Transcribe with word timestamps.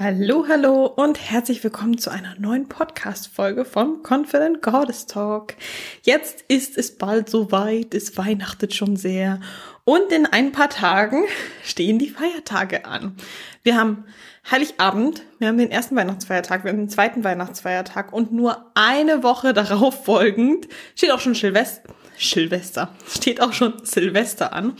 Hallo, 0.00 0.46
hallo 0.48 0.86
und 0.86 1.18
herzlich 1.28 1.64
willkommen 1.64 1.98
zu 1.98 2.10
einer 2.10 2.36
neuen 2.38 2.68
Podcast-Folge 2.68 3.64
vom 3.64 4.04
Confident 4.04 4.62
Goddess 4.62 5.06
Talk. 5.06 5.54
Jetzt 6.02 6.44
ist 6.46 6.78
es 6.78 6.96
bald 6.96 7.28
soweit, 7.28 7.94
es 7.94 8.16
weihnachtet 8.16 8.76
schon 8.76 8.94
sehr 8.94 9.40
und 9.82 10.12
in 10.12 10.24
ein 10.24 10.52
paar 10.52 10.70
Tagen 10.70 11.24
stehen 11.64 11.98
die 11.98 12.10
Feiertage 12.10 12.84
an. 12.84 13.16
Wir 13.64 13.74
haben 13.76 14.04
Heiligabend, 14.48 15.24
wir 15.40 15.48
haben 15.48 15.58
den 15.58 15.72
ersten 15.72 15.96
Weihnachtsfeiertag, 15.96 16.62
wir 16.62 16.70
haben 16.70 16.78
den 16.78 16.88
zweiten 16.88 17.24
Weihnachtsfeiertag 17.24 18.12
und 18.12 18.30
nur 18.30 18.70
eine 18.76 19.24
Woche 19.24 19.52
darauf 19.52 20.04
folgend 20.04 20.68
steht 20.94 21.10
auch 21.10 21.18
schon 21.18 21.34
Silvester, 21.34 21.90
Silvester, 22.16 22.90
steht 23.08 23.40
auch 23.40 23.52
schon 23.52 23.84
Silvester 23.84 24.52
an. 24.52 24.76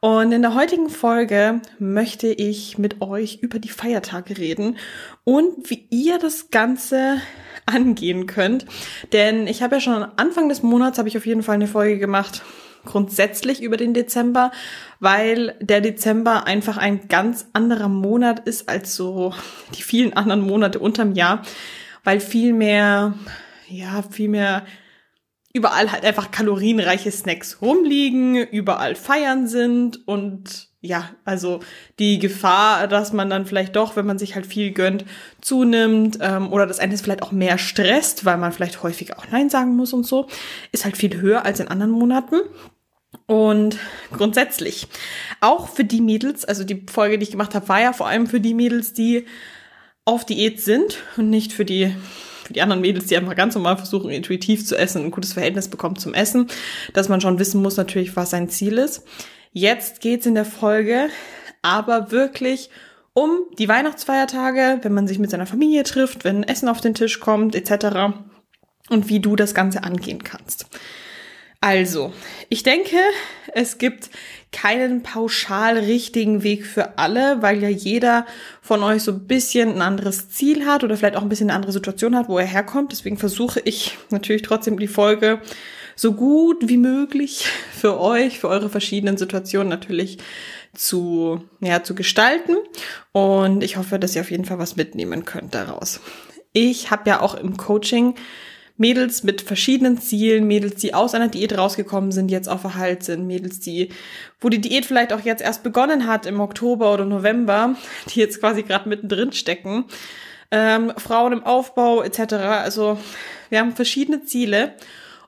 Und 0.00 0.32
in 0.32 0.42
der 0.42 0.54
heutigen 0.54 0.88
Folge 0.88 1.60
möchte 1.78 2.28
ich 2.28 2.78
mit 2.78 3.00
euch 3.00 3.38
über 3.40 3.58
die 3.58 3.68
Feiertage 3.68 4.38
reden 4.38 4.76
und 5.24 5.70
wie 5.70 5.86
ihr 5.90 6.18
das 6.18 6.50
Ganze 6.50 7.20
angehen 7.66 8.26
könnt. 8.26 8.66
Denn 9.12 9.46
ich 9.46 9.62
habe 9.62 9.76
ja 9.76 9.80
schon 9.80 10.04
Anfang 10.16 10.48
des 10.48 10.62
Monats 10.62 10.98
habe 10.98 11.08
ich 11.08 11.16
auf 11.16 11.26
jeden 11.26 11.42
Fall 11.42 11.56
eine 11.56 11.66
Folge 11.66 11.98
gemacht, 11.98 12.42
grundsätzlich 12.84 13.62
über 13.62 13.76
den 13.76 13.94
Dezember, 13.94 14.52
weil 15.00 15.54
der 15.60 15.80
Dezember 15.80 16.46
einfach 16.46 16.76
ein 16.76 17.08
ganz 17.08 17.46
anderer 17.52 17.88
Monat 17.88 18.40
ist 18.40 18.68
als 18.68 18.94
so 18.94 19.34
die 19.76 19.82
vielen 19.82 20.12
anderen 20.12 20.40
Monate 20.40 20.78
unterm 20.78 21.12
Jahr, 21.12 21.42
weil 22.04 22.20
viel 22.20 22.52
mehr, 22.52 23.14
ja, 23.68 24.02
viel 24.02 24.28
mehr 24.28 24.64
überall 25.56 25.90
halt 25.90 26.04
einfach 26.04 26.30
kalorienreiche 26.30 27.10
Snacks 27.10 27.62
rumliegen, 27.62 28.36
überall 28.36 28.94
feiern 28.94 29.48
sind 29.48 30.06
und 30.06 30.68
ja, 30.82 31.10
also 31.24 31.60
die 31.98 32.18
Gefahr, 32.18 32.86
dass 32.86 33.12
man 33.12 33.30
dann 33.30 33.46
vielleicht 33.46 33.74
doch, 33.74 33.96
wenn 33.96 34.06
man 34.06 34.18
sich 34.18 34.34
halt 34.34 34.46
viel 34.46 34.70
gönnt, 34.70 35.04
zunimmt 35.40 36.18
ähm, 36.20 36.52
oder 36.52 36.66
das 36.66 36.78
eine 36.78 36.96
vielleicht 36.96 37.22
auch 37.22 37.32
mehr 37.32 37.58
stresst, 37.58 38.24
weil 38.24 38.36
man 38.36 38.52
vielleicht 38.52 38.82
häufig 38.82 39.16
auch 39.16 39.26
Nein 39.32 39.50
sagen 39.50 39.74
muss 39.74 39.92
und 39.92 40.06
so, 40.06 40.28
ist 40.72 40.84
halt 40.84 40.96
viel 40.96 41.20
höher 41.20 41.44
als 41.44 41.58
in 41.58 41.68
anderen 41.68 41.90
Monaten. 41.90 42.36
Und 43.26 43.78
grundsätzlich, 44.12 44.86
auch 45.40 45.68
für 45.68 45.84
die 45.84 46.00
Mädels, 46.00 46.44
also 46.44 46.62
die 46.62 46.84
Folge, 46.88 47.18
die 47.18 47.24
ich 47.24 47.30
gemacht 47.32 47.54
habe, 47.54 47.68
war 47.68 47.80
ja 47.80 47.92
vor 47.92 48.06
allem 48.06 48.26
für 48.26 48.40
die 48.40 48.54
Mädels, 48.54 48.92
die 48.92 49.26
auf 50.04 50.24
Diät 50.24 50.60
sind 50.60 50.98
und 51.16 51.30
nicht 51.30 51.52
für 51.52 51.64
die 51.64 51.96
für 52.46 52.52
die 52.52 52.62
anderen 52.62 52.80
Mädels, 52.80 53.06
die 53.06 53.16
einfach 53.16 53.34
ganz 53.34 53.54
normal 53.54 53.76
versuchen, 53.76 54.10
intuitiv 54.10 54.64
zu 54.64 54.76
essen, 54.76 55.04
ein 55.04 55.10
gutes 55.10 55.32
Verhältnis 55.32 55.68
bekommen 55.68 55.96
zum 55.96 56.14
Essen, 56.14 56.46
dass 56.94 57.08
man 57.08 57.20
schon 57.20 57.38
wissen 57.38 57.60
muss 57.60 57.76
natürlich, 57.76 58.14
was 58.16 58.30
sein 58.30 58.48
Ziel 58.48 58.78
ist. 58.78 59.02
Jetzt 59.52 60.00
geht's 60.00 60.26
in 60.26 60.34
der 60.34 60.44
Folge 60.44 61.08
aber 61.62 62.12
wirklich 62.12 62.70
um 63.12 63.40
die 63.58 63.68
Weihnachtsfeiertage, 63.68 64.78
wenn 64.82 64.92
man 64.92 65.08
sich 65.08 65.18
mit 65.18 65.30
seiner 65.30 65.46
Familie 65.46 65.82
trifft, 65.82 66.24
wenn 66.24 66.44
Essen 66.44 66.68
auf 66.68 66.80
den 66.80 66.94
Tisch 66.94 67.18
kommt, 67.18 67.54
etc. 67.56 68.14
und 68.88 69.08
wie 69.08 69.20
du 69.20 69.34
das 69.34 69.54
Ganze 69.54 69.82
angehen 69.82 70.22
kannst. 70.22 70.66
Also, 71.60 72.12
ich 72.48 72.62
denke, 72.62 72.96
es 73.54 73.78
gibt 73.78 74.10
keinen 74.52 75.02
pauschal 75.02 75.78
richtigen 75.78 76.42
Weg 76.42 76.64
für 76.64 76.98
alle, 76.98 77.42
weil 77.42 77.62
ja 77.62 77.68
jeder 77.68 78.26
von 78.62 78.82
euch 78.82 79.02
so 79.02 79.12
ein 79.12 79.26
bisschen 79.26 79.74
ein 79.74 79.82
anderes 79.82 80.30
Ziel 80.30 80.66
hat 80.66 80.84
oder 80.84 80.96
vielleicht 80.96 81.16
auch 81.16 81.22
ein 81.22 81.28
bisschen 81.28 81.50
eine 81.50 81.56
andere 81.56 81.72
Situation 81.72 82.16
hat, 82.16 82.28
wo 82.28 82.38
er 82.38 82.46
herkommt. 82.46 82.92
Deswegen 82.92 83.18
versuche 83.18 83.60
ich 83.60 83.98
natürlich 84.10 84.42
trotzdem 84.42 84.78
die 84.78 84.86
Folge 84.86 85.40
so 85.94 86.12
gut 86.12 86.68
wie 86.68 86.76
möglich 86.76 87.46
für 87.72 87.98
euch, 87.98 88.38
für 88.38 88.48
eure 88.48 88.68
verschiedenen 88.68 89.16
Situationen 89.16 89.68
natürlich 89.68 90.18
zu, 90.74 91.42
ja, 91.60 91.82
zu 91.82 91.94
gestalten. 91.94 92.56
Und 93.12 93.64
ich 93.64 93.76
hoffe, 93.76 93.98
dass 93.98 94.14
ihr 94.14 94.20
auf 94.20 94.30
jeden 94.30 94.44
Fall 94.44 94.58
was 94.58 94.76
mitnehmen 94.76 95.24
könnt 95.24 95.54
daraus. 95.54 96.00
Ich 96.52 96.90
habe 96.90 97.08
ja 97.08 97.20
auch 97.20 97.34
im 97.34 97.56
Coaching 97.56 98.14
Mädels 98.76 99.22
mit 99.22 99.40
verschiedenen 99.40 99.98
Zielen, 99.98 100.46
Mädels, 100.46 100.80
die 100.80 100.94
aus 100.94 101.14
einer 101.14 101.28
Diät 101.28 101.56
rausgekommen 101.56 102.12
sind, 102.12 102.30
jetzt 102.30 102.48
auf 102.48 102.64
Erhalt 102.64 103.02
sind, 103.02 103.26
Mädels, 103.26 103.60
die, 103.60 103.90
wo 104.40 104.48
die 104.48 104.60
Diät 104.60 104.84
vielleicht 104.84 105.12
auch 105.12 105.20
jetzt 105.20 105.42
erst 105.42 105.62
begonnen 105.62 106.06
hat 106.06 106.26
im 106.26 106.40
Oktober 106.40 106.92
oder 106.92 107.04
November, 107.04 107.76
die 108.10 108.20
jetzt 108.20 108.40
quasi 108.40 108.62
gerade 108.62 108.88
mittendrin 108.88 109.32
stecken, 109.32 109.86
ähm, 110.50 110.92
Frauen 110.96 111.32
im 111.32 111.44
Aufbau 111.44 112.02
etc. 112.02 112.34
Also 112.34 112.98
wir 113.48 113.60
haben 113.60 113.74
verschiedene 113.74 114.24
Ziele 114.24 114.74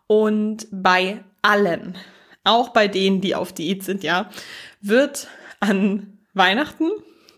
und 0.06 0.66
bei 0.70 1.24
allen, 1.42 1.96
auch 2.44 2.70
bei 2.70 2.88
denen, 2.88 3.20
die 3.20 3.34
auf 3.34 3.52
Diät 3.52 3.82
sind, 3.82 4.02
ja, 4.02 4.30
wird 4.80 5.28
an 5.60 6.18
Weihnachten 6.34 6.90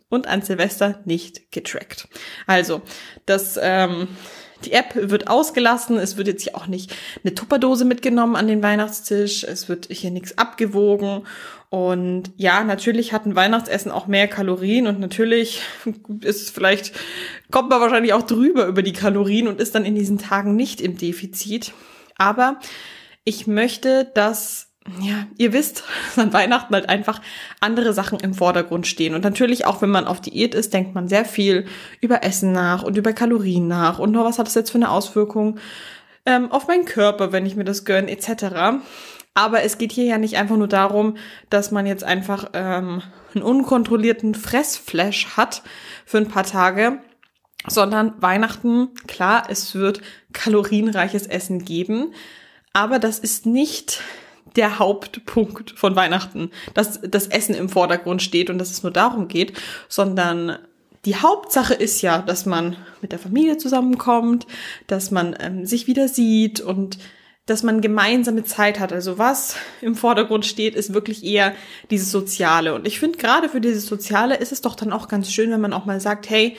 und 0.09 0.27
an 0.27 0.43
Silvester 0.43 1.01
nicht 1.05 1.51
getrackt. 1.53 2.09
Also, 2.47 2.83
das 3.27 3.59
ähm, 3.61 4.09
die 4.65 4.73
App 4.73 4.95
wird 4.95 5.29
ausgelassen. 5.29 5.99
Es 5.99 6.17
wird 6.17 6.29
jetzt 6.29 6.43
hier 6.43 6.57
auch 6.57 6.67
nicht 6.67 6.95
eine 7.23 7.35
Tupperdose 7.35 7.85
mitgenommen 7.85 8.37
an 8.37 8.47
den 8.47 8.63
Weihnachtstisch. 8.63 9.45
Es 9.45 9.69
wird 9.69 9.89
hier 9.91 10.11
nichts 10.11 10.39
abgewogen. 10.39 11.27
Und 11.71 12.33
ja, 12.37 12.65
natürlich 12.65 13.13
hat 13.13 13.27
ein 13.27 13.37
Weihnachtsessen 13.37 13.93
auch 13.93 14.09
mehr 14.09 14.27
Kalorien 14.27 14.89
und 14.89 14.99
natürlich 14.99 15.63
ist 16.21 16.51
vielleicht, 16.51 16.93
kommt 17.51 17.71
man 17.71 17.81
wahrscheinlich 17.81 18.13
auch 18.13 18.23
drüber 18.23 18.67
über 18.67 18.83
die 18.83 18.93
Kalorien 18.93 19.47
und 19.47 19.61
ist 19.61 19.75
dann 19.75 19.85
in 19.85 19.95
diesen 19.95 20.19
Tagen 20.19 20.57
nicht 20.57 20.81
im 20.81 20.99
Defizit. 20.99 21.73
Aber 22.17 22.59
ich 23.25 23.47
möchte, 23.47 24.11
dass 24.15 24.70
ja, 25.01 25.27
ihr 25.37 25.53
wisst, 25.53 25.85
dass 26.15 26.25
an 26.25 26.33
Weihnachten 26.33 26.75
halt 26.75 26.89
einfach 26.89 27.21
andere 27.61 27.93
Sachen 27.93 28.21
im 28.21 28.35
Vordergrund 28.35 28.87
stehen. 28.87 29.15
Und 29.15 29.25
natürlich 29.25 29.67
auch, 29.67 29.83
wenn 29.83 29.91
man 29.91 30.07
auf 30.07 30.21
Diät 30.21 30.55
ist, 30.55 30.75
denkt 30.75 30.95
man 30.95 31.09
sehr 31.09 31.25
viel 31.25 31.67
über 32.01 32.23
Essen 32.23 32.53
nach 32.53 32.83
und 32.83 32.97
über 32.97 33.13
Kalorien 33.13 33.69
nach 33.69 33.99
und 33.99 34.11
nur 34.11 34.25
was 34.25 34.39
hat 34.39 34.47
das 34.47 34.55
jetzt 34.55 34.71
für 34.71 34.79
eine 34.79 34.91
Auswirkung 34.91 35.59
ähm, 36.27 36.51
auf 36.53 36.69
meinen 36.69 36.85
Körper, 36.85 37.33
wenn 37.33 37.47
ich 37.47 37.57
mir 37.57 37.65
das 37.65 37.85
gönne, 37.85 38.11
etc. 38.11 38.83
Aber 39.35 39.63
es 39.63 39.79
geht 39.79 39.93
hier 39.93 40.05
ja 40.05 40.19
nicht 40.19 40.37
einfach 40.37 40.57
nur 40.57 40.69
darum, 40.69 41.17
dass 41.49 41.71
man 41.71 41.87
jetzt 41.87 42.05
einfach 42.05 42.51
ähm, 42.53 43.03
einen 43.35 43.45
unkontrollierten 43.45 44.35
Fressflash 44.35 45.37
hat 45.37 45.63
für 46.05 46.19
ein 46.19 46.29
paar 46.29 46.45
Tage, 46.45 46.99
sondern 47.67 48.21
Weihnachten, 48.21 48.89
klar, 49.07 49.45
es 49.49 49.75
wird 49.75 50.01
kalorienreiches 50.33 51.27
Essen 51.27 51.65
geben, 51.65 52.15
aber 52.73 52.99
das 52.99 53.19
ist 53.19 53.47
nicht 53.47 54.03
der 54.57 54.79
Hauptpunkt 54.79 55.73
von 55.79 55.97
Weihnachten, 55.97 56.51
dass 56.75 57.01
das 57.03 57.27
Essen 57.27 57.55
im 57.55 57.69
Vordergrund 57.69 58.23
steht 58.23 58.51
und 58.51 58.59
dass 58.59 58.71
es 58.71 58.83
nur 58.83 58.93
darum 58.93 59.29
geht, 59.29 59.53
sondern 59.89 60.59
die 61.05 61.17
Hauptsache 61.17 61.75
ist 61.75 62.03
ja, 62.03 62.19
dass 62.19 62.47
man 62.47 62.77
mit 63.01 63.13
der 63.13 63.19
Familie 63.19 63.57
zusammenkommt, 63.57 64.47
dass 64.87 65.11
man 65.11 65.35
ähm, 65.41 65.65
sich 65.65 65.87
wieder 65.87 66.09
sieht 66.09 66.61
und 66.61 66.99
dass 67.47 67.63
man 67.63 67.81
gemeinsame 67.81 68.45
Zeit 68.45 68.79
hat. 68.79 68.93
Also 68.93 69.19
was 69.19 69.57
im 69.81 69.95
Vordergrund 69.95 70.47
steht, 70.47 70.75
ist 70.75 70.95
wirklich 70.95 71.25
eher 71.25 71.55
dieses 71.91 72.11
Soziale. 72.11 72.75
Und 72.75 72.87
ich 72.87 73.01
finde, 73.01 73.19
gerade 73.19 73.49
für 73.49 73.61
dieses 73.61 73.87
Soziale 73.87 74.37
ist 74.37 74.53
es 74.53 74.61
doch 74.61 74.77
dann 74.77 74.93
auch 74.93 75.09
ganz 75.09 75.33
schön, 75.33 75.51
wenn 75.51 75.61
man 75.61 75.73
auch 75.73 75.87
mal 75.87 76.01
sagt, 76.01 76.29
hey, 76.29 76.57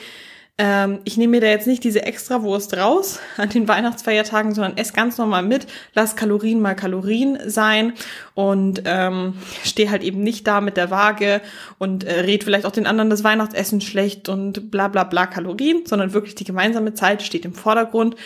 ähm, 0.58 1.00
ich 1.04 1.16
nehme 1.16 1.32
mir 1.32 1.40
da 1.40 1.46
jetzt 1.46 1.66
nicht 1.66 1.82
diese 1.82 2.02
extra 2.02 2.42
Wurst 2.42 2.76
raus 2.76 3.20
an 3.38 3.48
den 3.48 3.68
Weihnachtsfeiertagen, 3.68 4.54
sondern 4.54 4.76
esse 4.76 4.92
ganz 4.92 5.16
normal 5.16 5.42
mit, 5.42 5.66
lass 5.94 6.14
Kalorien 6.14 6.60
mal 6.60 6.76
Kalorien 6.76 7.38
sein 7.46 7.94
und 8.34 8.82
ähm, 8.84 9.34
stehe 9.64 9.90
halt 9.90 10.02
eben 10.02 10.22
nicht 10.22 10.46
da 10.46 10.60
mit 10.60 10.76
der 10.76 10.90
Waage 10.90 11.40
und 11.78 12.04
äh, 12.04 12.20
red 12.20 12.44
vielleicht 12.44 12.66
auch 12.66 12.72
den 12.72 12.86
anderen 12.86 13.08
das 13.08 13.24
Weihnachtsessen 13.24 13.80
schlecht 13.80 14.28
und 14.28 14.70
bla 14.70 14.88
bla 14.88 15.04
bla 15.04 15.26
Kalorien, 15.26 15.86
sondern 15.86 16.12
wirklich 16.12 16.34
die 16.34 16.44
gemeinsame 16.44 16.92
Zeit 16.92 17.22
steht 17.22 17.44
im 17.44 17.54
Vordergrund. 17.54 18.16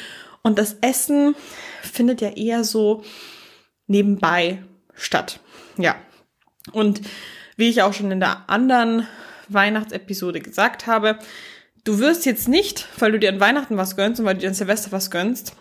Und 0.43 0.59
das 0.59 0.77
Essen 0.81 1.35
findet 1.83 2.21
ja 2.21 2.31
eher 2.31 2.65
so 2.65 3.03
nebenbei 3.87 4.63
statt. 4.95 5.41
Ja. 5.77 5.95
Und 6.73 7.03
wie 7.57 7.69
ich 7.69 7.83
auch 7.83 7.93
schon 7.93 8.11
in 8.11 8.21
der 8.21 8.49
anderen 8.49 9.07
Weihnachtsepisode 9.49 10.41
gesagt 10.41 10.87
habe, 10.87 11.19
du 11.87 11.99
wirst 12.01 12.27
jetzt 12.27 12.49
nicht, 12.49 12.87
weil 12.99 13.13
du 13.13 13.19
dir 13.19 13.31
an 13.31 13.41
Weihnachten 13.41 13.77
was 13.79 13.97
gönnst 13.97 14.21
und 14.21 14.27
weil 14.27 14.35
du 14.35 14.41
dir 14.41 14.49
an 14.49 14.55
Silvester 14.55 14.93
was 14.93 15.11
gönnst, 15.11 15.55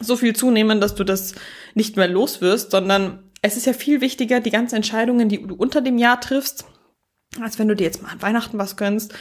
so 0.00 0.16
viel 0.16 0.36
zunehmen, 0.36 0.80
dass 0.80 0.94
du 0.94 1.04
das 1.04 1.34
nicht 1.74 1.96
mehr 1.96 2.08
los 2.08 2.40
wirst, 2.40 2.70
sondern 2.70 3.30
es 3.40 3.56
ist 3.56 3.66
ja 3.66 3.72
viel 3.72 4.00
wichtiger, 4.00 4.40
die 4.40 4.50
ganzen 4.50 4.76
Entscheidungen, 4.76 5.28
die 5.28 5.44
du 5.44 5.54
unter 5.54 5.80
dem 5.80 5.98
Jahr 5.98 6.20
triffst, 6.20 6.66
als 7.40 7.58
wenn 7.58 7.68
du 7.68 7.74
dir 7.74 7.84
jetzt 7.84 8.02
mal 8.02 8.10
an 8.10 8.22
Weihnachten 8.22 8.58
was 8.58 8.76
gönnst, 8.76 9.14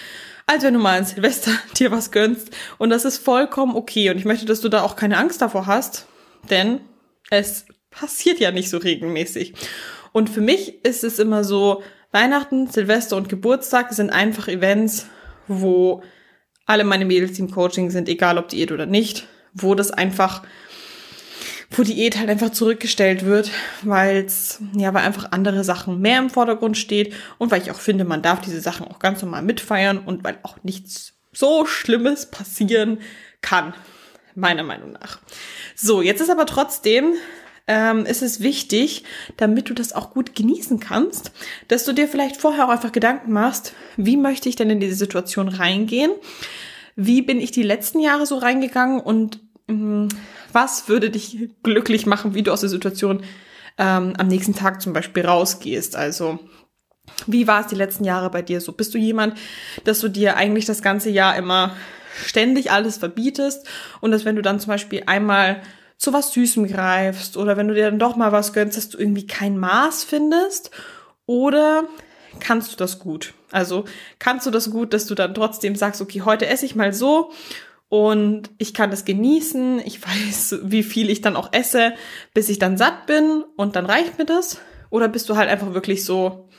als 0.46 0.64
wenn 0.64 0.74
du 0.74 0.80
mal 0.80 1.00
an 1.00 1.06
Silvester 1.06 1.52
dir 1.78 1.92
was 1.92 2.12
gönnst. 2.12 2.52
Und 2.78 2.90
das 2.90 3.06
ist 3.06 3.18
vollkommen 3.18 3.76
okay. 3.76 4.10
Und 4.10 4.18
ich 4.18 4.26
möchte, 4.26 4.46
dass 4.46 4.62
du 4.62 4.70
da 4.70 4.84
auch 4.84 4.96
keine 4.96 5.18
Angst 5.18 5.42
davor 5.42 5.66
hast, 5.66 6.08
denn 6.50 6.82
es 7.30 7.66
passiert 7.90 8.40
ja 8.40 8.52
nicht 8.52 8.70
so 8.70 8.78
regelmäßig. 8.78 9.54
Und 10.12 10.30
für 10.30 10.42
mich 10.42 10.84
ist 10.86 11.04
es 11.04 11.20
immer 11.20 11.44
so, 11.44 11.84
Weihnachten, 12.12 12.68
Silvester 12.68 13.16
und 13.16 13.30
Geburtstag 13.30 13.94
sind 13.94 14.10
einfach 14.10 14.50
Events, 14.50 15.08
wo 15.60 16.04
alle 16.66 16.84
meine 16.84 17.06
Mädels, 17.06 17.38
im 17.40 17.52
Coaching 17.52 17.90
sind, 17.90 18.08
egal 18.08 18.38
ob 18.38 18.48
Diät 18.50 18.72
oder 18.72 18.86
nicht, 18.86 19.28
wo 19.54 19.76
das 19.76 19.92
einfach, 19.92 20.44
wo 21.70 21.84
Diät 21.84 22.18
halt 22.18 22.30
einfach 22.30 22.52
zurückgestellt 22.52 23.26
wird, 23.26 23.52
weil 23.82 24.26
es, 24.26 24.62
ja, 24.74 24.94
weil 24.94 25.04
einfach 25.04 25.32
andere 25.32 25.64
Sachen 25.64 26.00
mehr 26.00 26.20
im 26.20 26.30
Vordergrund 26.30 26.78
steht 26.78 27.14
und 27.38 27.52
weil 27.52 27.62
ich 27.62 27.72
auch 27.72 27.80
finde, 27.80 28.06
man 28.06 28.22
darf 28.22 28.42
diese 28.42 28.62
Sachen 28.62 28.88
auch 28.88 29.00
ganz 29.00 29.22
normal 29.22 29.42
mitfeiern 29.42 30.00
und 30.00 30.24
weil 30.24 30.38
auch 30.44 30.64
nichts 30.64 31.14
so 31.34 31.66
Schlimmes 31.66 32.30
passieren 32.30 33.00
kann, 33.42 33.74
meiner 34.36 34.64
Meinung 34.64 34.92
nach. 34.94 35.20
So, 35.76 36.02
jetzt 36.02 36.22
ist 36.22 36.30
aber 36.30 36.46
trotzdem 36.46 37.14
ähm, 37.72 38.06
ist 38.06 38.22
es 38.22 38.42
wichtig, 38.42 39.06
damit 39.38 39.70
du 39.70 39.74
das 39.74 39.94
auch 39.94 40.12
gut 40.12 40.36
genießen 40.36 40.82
kannst, 40.82 41.32
dass 41.70 41.86
du 41.86 41.94
dir 41.94 42.10
vielleicht 42.10 42.36
vorher 42.36 42.66
auch 42.66 42.70
einfach 42.70 42.92
Gedanken 42.92 43.32
machst, 43.32 43.74
wie 43.96 44.18
möchte 44.18 44.50
ich 44.50 44.58
denn 44.58 44.70
in 44.70 44.82
diese 44.82 44.96
Situation 44.96 45.48
reingehen? 45.48 46.12
Wie 46.98 47.22
bin 47.22 47.40
ich 47.40 47.52
die 47.52 47.64
letzten 47.64 48.02
Jahre 48.02 48.26
so 48.26 48.38
reingegangen 48.38 49.00
und 49.00 49.40
mh, 49.68 49.76
mm, 49.76 50.10
was 50.52 50.90
würde 50.90 51.10
dich 51.10 51.48
glücklich 51.64 52.06
machen, 52.06 52.34
wie 52.34 52.44
du 52.44 52.52
aus 52.52 52.60
der 52.60 52.70
Situation 52.70 53.24
ähm, 53.78 54.16
am 54.18 54.28
nächsten 54.28 54.54
Tag 54.54 54.82
zum 54.82 54.92
Beispiel 54.92 55.26
rausgehst? 55.26 55.96
Also 55.96 56.40
wie 57.26 57.48
war 57.48 57.62
es 57.62 57.68
die 57.68 57.76
letzten 57.76 58.04
Jahre 58.04 58.30
bei 58.30 58.42
dir 58.42 58.60
so? 58.60 58.74
Bist 58.74 58.94
du 58.94 58.98
jemand, 58.98 59.38
dass 59.86 60.02
du 60.02 60.10
dir 60.10 60.36
eigentlich 60.36 60.66
das 60.66 60.82
ganze 60.82 61.10
Jahr 61.10 61.38
immer 61.38 61.74
ständig 62.26 62.70
alles 62.70 62.98
verbietest 62.98 63.66
und 64.02 64.12
dass 64.12 64.26
wenn 64.26 64.36
du 64.36 64.42
dann 64.42 64.60
zum 64.60 64.68
Beispiel 64.68 65.04
einmal 65.06 65.62
zu 66.02 66.14
was 66.14 66.34
Süßem 66.34 66.66
greifst 66.66 67.38
oder 67.38 67.58
wenn 67.58 67.68
du 67.68 67.76
dir 67.76 67.86
dann 67.86 68.00
doch 68.00 68.16
mal 68.16 68.32
was 68.32 68.54
gönnst, 68.54 68.76
dass 68.76 68.90
du 68.90 68.98
irgendwie 68.98 69.28
kein 69.28 69.60
Maß 69.60 70.04
findest 70.04 70.72
oder 71.28 71.84
kannst 72.40 72.72
du 72.72 72.76
das 72.76 72.98
gut? 72.98 73.36
Also 73.52 73.86
kannst 74.18 74.48
du 74.48 74.52
das 74.52 74.72
gut, 74.72 74.96
dass 74.96 75.06
du 75.06 75.14
dann 75.14 75.36
trotzdem 75.36 75.76
sagst, 75.76 76.02
okay, 76.02 76.24
heute 76.24 76.48
esse 76.48 76.66
ich 76.66 76.74
mal 76.74 76.92
so 76.92 77.32
und 77.88 78.50
ich 78.58 78.74
kann 78.74 78.90
das 78.90 79.06
genießen, 79.06 79.80
ich 79.86 80.02
weiß, 80.06 80.62
wie 80.64 80.82
viel 80.82 81.12
ich 81.12 81.22
dann 81.22 81.36
auch 81.36 81.54
esse, 81.54 81.94
bis 82.34 82.50
ich 82.50 82.58
dann 82.58 82.78
satt 82.78 83.06
bin 83.06 83.44
und 83.56 83.76
dann 83.76 83.86
reicht 83.86 84.18
mir 84.18 84.26
das? 84.26 84.58
Oder 84.90 85.08
bist 85.08 85.30
du 85.30 85.36
halt 85.36 85.52
einfach 85.52 85.76
wirklich 85.76 86.04
so, 86.04 86.50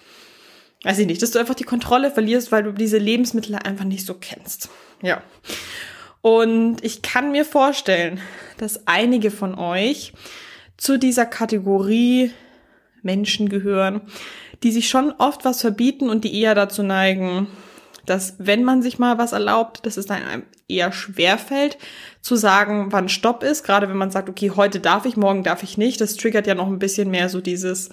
weiß 0.84 1.00
ich 1.00 1.06
nicht, 1.08 1.20
dass 1.20 1.32
du 1.32 1.40
einfach 1.40 1.56
die 1.56 1.64
Kontrolle 1.64 2.12
verlierst, 2.12 2.52
weil 2.52 2.62
du 2.62 2.70
diese 2.70 2.98
Lebensmittel 2.98 3.56
einfach 3.56 3.86
nicht 3.86 4.06
so 4.06 4.14
kennst. 4.14 4.70
Ja. 5.02 5.20
Und 6.22 6.84
ich 6.84 7.02
kann 7.02 7.32
mir 7.32 7.44
vorstellen, 7.44 8.20
dass 8.62 8.87
einige 8.87 9.32
von 9.32 9.56
euch 9.56 10.12
zu 10.76 10.97
dieser 10.97 11.26
Kategorie 11.26 12.31
Menschen 13.03 13.49
gehören, 13.49 14.03
die 14.62 14.70
sich 14.70 14.88
schon 14.88 15.12
oft 15.19 15.44
was 15.44 15.61
verbieten 15.61 16.09
und 16.09 16.23
die 16.23 16.41
eher 16.41 16.55
dazu 16.55 16.85
neigen, 16.85 17.49
dass 18.06 18.37
wenn 18.38 18.62
man 18.62 18.81
sich 18.81 19.00
mal 19.00 19.19
was 19.19 19.32
erlaubt, 19.32 19.85
dass 19.85 19.97
es 19.97 20.09
einem 20.11 20.44
eher 20.69 20.93
schwer 20.93 21.38
fällt, 21.38 21.76
zu 22.20 22.37
sagen, 22.37 22.93
wann 22.93 23.09
Stopp 23.09 23.43
ist. 23.43 23.64
Gerade 23.64 23.88
wenn 23.88 23.97
man 23.97 24.12
sagt, 24.12 24.29
okay, 24.29 24.53
heute 24.55 24.79
darf 24.79 25.06
ich, 25.06 25.17
morgen 25.17 25.43
darf 25.43 25.64
ich 25.64 25.76
nicht. 25.76 26.00
Das 26.00 26.17
triggert 26.17 26.47
ja 26.47 26.55
noch 26.55 26.69
ein 26.69 26.79
bisschen 26.79 27.11
mehr 27.11 27.29
so 27.29 27.41
dieses, 27.41 27.91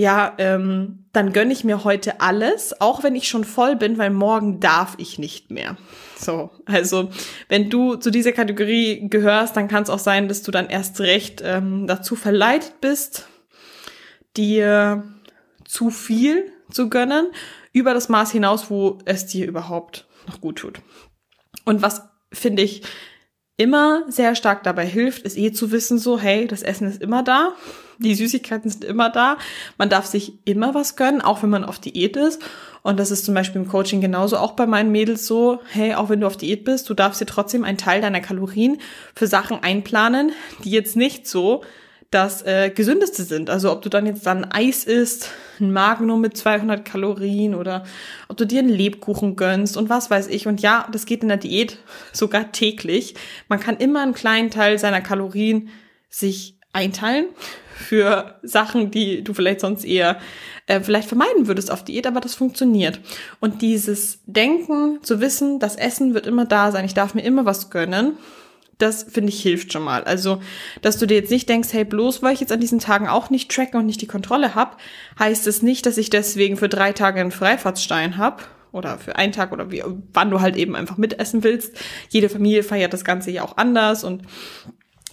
ja, 0.00 0.34
ähm, 0.38 1.04
dann 1.12 1.32
gönne 1.32 1.52
ich 1.52 1.62
mir 1.62 1.84
heute 1.84 2.20
alles, 2.20 2.80
auch 2.80 3.02
wenn 3.02 3.14
ich 3.14 3.28
schon 3.28 3.44
voll 3.44 3.76
bin, 3.76 3.98
weil 3.98 4.10
morgen 4.10 4.58
darf 4.58 4.94
ich 4.96 5.18
nicht 5.18 5.50
mehr. 5.50 5.76
So, 6.16 6.50
also 6.64 7.10
wenn 7.48 7.68
du 7.68 7.96
zu 7.96 8.10
dieser 8.10 8.32
Kategorie 8.32 9.08
gehörst, 9.10 9.56
dann 9.56 9.68
kann 9.68 9.82
es 9.82 9.90
auch 9.90 9.98
sein, 9.98 10.28
dass 10.28 10.42
du 10.42 10.50
dann 10.50 10.70
erst 10.70 11.00
recht 11.00 11.42
ähm, 11.44 11.86
dazu 11.86 12.16
verleitet 12.16 12.80
bist, 12.80 13.28
dir 14.36 15.04
zu 15.66 15.90
viel 15.90 16.50
zu 16.70 16.88
gönnen, 16.88 17.26
über 17.72 17.92
das 17.92 18.08
Maß 18.08 18.32
hinaus, 18.32 18.70
wo 18.70 18.98
es 19.04 19.26
dir 19.26 19.46
überhaupt 19.46 20.06
noch 20.26 20.40
gut 20.40 20.60
tut. 20.60 20.80
Und 21.66 21.82
was 21.82 22.08
finde 22.32 22.62
ich 22.62 22.82
immer 23.60 24.04
sehr 24.08 24.34
stark 24.34 24.62
dabei 24.62 24.86
hilft, 24.86 25.22
ist 25.24 25.36
eh 25.36 25.52
zu 25.52 25.70
wissen, 25.70 25.98
so, 25.98 26.18
hey, 26.18 26.46
das 26.46 26.62
Essen 26.62 26.88
ist 26.88 27.02
immer 27.02 27.22
da, 27.22 27.52
die 27.98 28.14
Süßigkeiten 28.14 28.70
sind 28.70 28.84
immer 28.84 29.10
da, 29.10 29.36
man 29.76 29.90
darf 29.90 30.06
sich 30.06 30.38
immer 30.46 30.74
was 30.74 30.96
gönnen, 30.96 31.20
auch 31.20 31.42
wenn 31.42 31.50
man 31.50 31.64
auf 31.64 31.78
Diät 31.78 32.16
ist. 32.16 32.40
Und 32.80 32.98
das 32.98 33.10
ist 33.10 33.26
zum 33.26 33.34
Beispiel 33.34 33.60
im 33.60 33.68
Coaching 33.68 34.00
genauso 34.00 34.38
auch 34.38 34.52
bei 34.52 34.66
meinen 34.66 34.90
Mädels 34.90 35.26
so, 35.26 35.60
hey, 35.70 35.92
auch 35.92 36.08
wenn 36.08 36.22
du 36.22 36.26
auf 36.26 36.38
Diät 36.38 36.64
bist, 36.64 36.88
du 36.88 36.94
darfst 36.94 37.20
dir 37.20 37.26
trotzdem 37.26 37.62
einen 37.62 37.76
Teil 37.76 38.00
deiner 38.00 38.22
Kalorien 38.22 38.78
für 39.14 39.26
Sachen 39.26 39.62
einplanen, 39.62 40.32
die 40.64 40.70
jetzt 40.70 40.96
nicht 40.96 41.28
so 41.28 41.62
das 42.10 42.42
äh, 42.42 42.70
gesündeste 42.70 43.22
sind. 43.22 43.50
Also 43.50 43.70
ob 43.70 43.82
du 43.82 43.88
dann 43.88 44.04
jetzt 44.04 44.26
dann 44.26 44.44
Eis 44.44 44.84
isst, 44.84 45.30
ein 45.60 45.72
Magnum 45.72 46.20
mit 46.20 46.36
200 46.36 46.84
Kalorien 46.84 47.54
oder 47.54 47.84
ob 48.28 48.36
du 48.36 48.46
dir 48.46 48.58
einen 48.58 48.68
Lebkuchen 48.68 49.36
gönnst 49.36 49.76
und 49.76 49.88
was 49.88 50.10
weiß 50.10 50.26
ich. 50.26 50.48
Und 50.48 50.60
ja, 50.60 50.88
das 50.90 51.06
geht 51.06 51.22
in 51.22 51.28
der 51.28 51.36
Diät 51.36 51.78
sogar 52.12 52.50
täglich. 52.50 53.14
Man 53.48 53.60
kann 53.60 53.76
immer 53.76 54.02
einen 54.02 54.14
kleinen 54.14 54.50
Teil 54.50 54.78
seiner 54.78 55.00
Kalorien 55.00 55.68
sich 56.08 56.56
einteilen 56.72 57.26
für 57.74 58.38
Sachen, 58.42 58.90
die 58.90 59.22
du 59.22 59.32
vielleicht 59.32 59.60
sonst 59.60 59.84
eher 59.84 60.18
äh, 60.66 60.80
vielleicht 60.80 61.08
vermeiden 61.08 61.46
würdest 61.46 61.70
auf 61.70 61.84
Diät, 61.84 62.06
aber 62.06 62.20
das 62.20 62.34
funktioniert. 62.34 63.00
Und 63.40 63.62
dieses 63.62 64.20
Denken, 64.26 65.02
zu 65.02 65.20
wissen, 65.20 65.58
das 65.58 65.76
Essen 65.76 66.14
wird 66.14 66.26
immer 66.26 66.44
da 66.44 66.72
sein, 66.72 66.84
ich 66.84 66.94
darf 66.94 67.14
mir 67.14 67.22
immer 67.22 67.44
was 67.44 67.70
gönnen, 67.70 68.18
das 68.82 69.04
finde 69.04 69.30
ich 69.30 69.42
hilft 69.42 69.72
schon 69.72 69.82
mal. 69.82 70.04
Also, 70.04 70.40
dass 70.82 70.98
du 70.98 71.06
dir 71.06 71.16
jetzt 71.16 71.30
nicht 71.30 71.48
denkst, 71.48 71.68
hey, 71.72 71.84
bloß 71.84 72.22
weil 72.22 72.34
ich 72.34 72.40
jetzt 72.40 72.52
an 72.52 72.60
diesen 72.60 72.78
Tagen 72.78 73.08
auch 73.08 73.30
nicht 73.30 73.50
tracken 73.50 73.78
und 73.78 73.86
nicht 73.86 74.00
die 74.00 74.06
Kontrolle 74.06 74.54
habe, 74.54 74.76
heißt 75.18 75.46
es 75.46 75.62
nicht, 75.62 75.86
dass 75.86 75.98
ich 75.98 76.10
deswegen 76.10 76.56
für 76.56 76.68
drei 76.68 76.92
Tage 76.92 77.20
einen 77.20 77.30
Freifahrtstein 77.30 78.16
habe 78.16 78.42
oder 78.72 78.98
für 78.98 79.16
einen 79.16 79.32
Tag 79.32 79.52
oder 79.52 79.70
wie, 79.70 79.82
wann 80.12 80.30
du 80.30 80.40
halt 80.40 80.56
eben 80.56 80.76
einfach 80.76 80.96
mitessen 80.96 81.42
willst. 81.42 81.76
Jede 82.08 82.28
Familie 82.28 82.62
feiert 82.62 82.92
das 82.92 83.04
Ganze 83.04 83.30
ja 83.30 83.42
auch 83.42 83.56
anders 83.56 84.04
und 84.04 84.22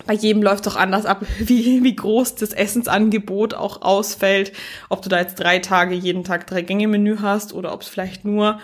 bei 0.05 0.13
jedem 0.13 0.43
läuft 0.43 0.67
doch 0.67 0.75
anders 0.75 1.05
ab, 1.05 1.25
wie, 1.39 1.83
wie 1.83 1.95
groß 1.95 2.35
das 2.35 2.53
Essensangebot 2.53 3.53
auch 3.53 3.81
ausfällt. 3.81 4.53
Ob 4.89 5.01
du 5.01 5.09
da 5.09 5.19
jetzt 5.19 5.35
drei 5.35 5.59
Tage 5.59 5.95
jeden 5.95 6.23
Tag 6.23 6.47
drei 6.47 6.61
Gänge 6.61 6.87
Menü 6.87 7.17
hast 7.21 7.53
oder 7.53 7.73
ob 7.73 7.81
es 7.81 7.87
vielleicht 7.87 8.25
nur 8.25 8.59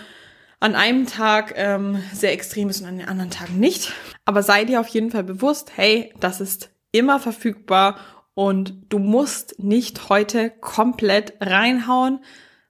an 0.64 0.76
einem 0.76 1.08
Tag 1.08 1.56
ähm, 1.58 2.02
sehr 2.14 2.32
extrem 2.32 2.70
ist 2.70 2.80
und 2.80 2.88
an 2.88 2.98
den 2.98 3.10
anderen 3.10 3.32
Tagen 3.32 3.60
nicht. 3.60 3.92
Aber 4.24 4.44
sei 4.44 4.64
dir 4.64 4.80
auf 4.80 4.88
jeden 4.88 5.12
Fall 5.12 5.26
bewusst, 5.26 5.74
hey, 5.76 6.14
das 6.22 6.40
ist 6.40 6.70
immer 6.94 7.20
verfügbar 7.20 7.98
und 8.34 8.74
du 8.88 8.98
musst 8.98 9.60
nicht 9.60 10.08
heute 10.08 10.50
komplett 10.50 11.34
reinhauen, 11.42 12.24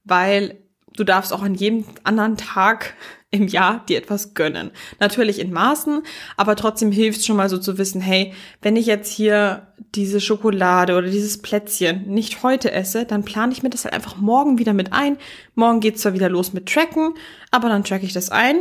weil 0.04 0.58
du 0.98 1.04
darfst 1.04 1.32
auch 1.32 1.44
an 1.44 1.54
jedem 1.54 1.86
anderen 2.04 2.36
Tag 2.36 2.96
im 3.34 3.48
Jahr 3.48 3.84
dir 3.88 3.98
etwas 3.98 4.36
gönnen. 4.36 4.70
Natürlich 5.00 5.40
in 5.40 5.52
Maßen, 5.52 6.04
aber 6.38 6.56
trotzdem 6.56 6.92
hilft 6.92 7.26
schon 7.26 7.36
mal 7.36 7.50
so 7.50 7.58
zu 7.58 7.80
wissen, 7.80 8.00
hey, 8.00 8.32
wenn 8.62 8.76
ich 8.76 8.86
jetzt 8.86 9.12
hier 9.12 9.68
diese 9.96 10.22
Schokolade 10.22 10.96
oder 10.96 11.08
dieses 11.08 11.42
Plätzchen 11.42 12.06
nicht 12.08 12.44
heute 12.44 12.72
esse, 12.72 13.06
dann 13.06 13.26
plane 13.26 13.52
ich 13.52 13.64
mir 13.64 13.72
das 13.72 13.86
halt 13.86 13.96
einfach 13.96 14.18
morgen 14.18 14.60
wieder 14.60 14.74
mit 14.74 14.94
ein. 14.94 15.18
Morgen 15.56 15.80
geht's 15.80 16.02
zwar 16.02 16.14
wieder 16.14 16.30
los 16.30 16.54
mit 16.54 16.70
Tracken, 16.70 17.16
aber 17.50 17.70
dann 17.70 17.84
tracke 17.84 18.06
ich 18.06 18.14
das 18.14 18.30
ein 18.30 18.58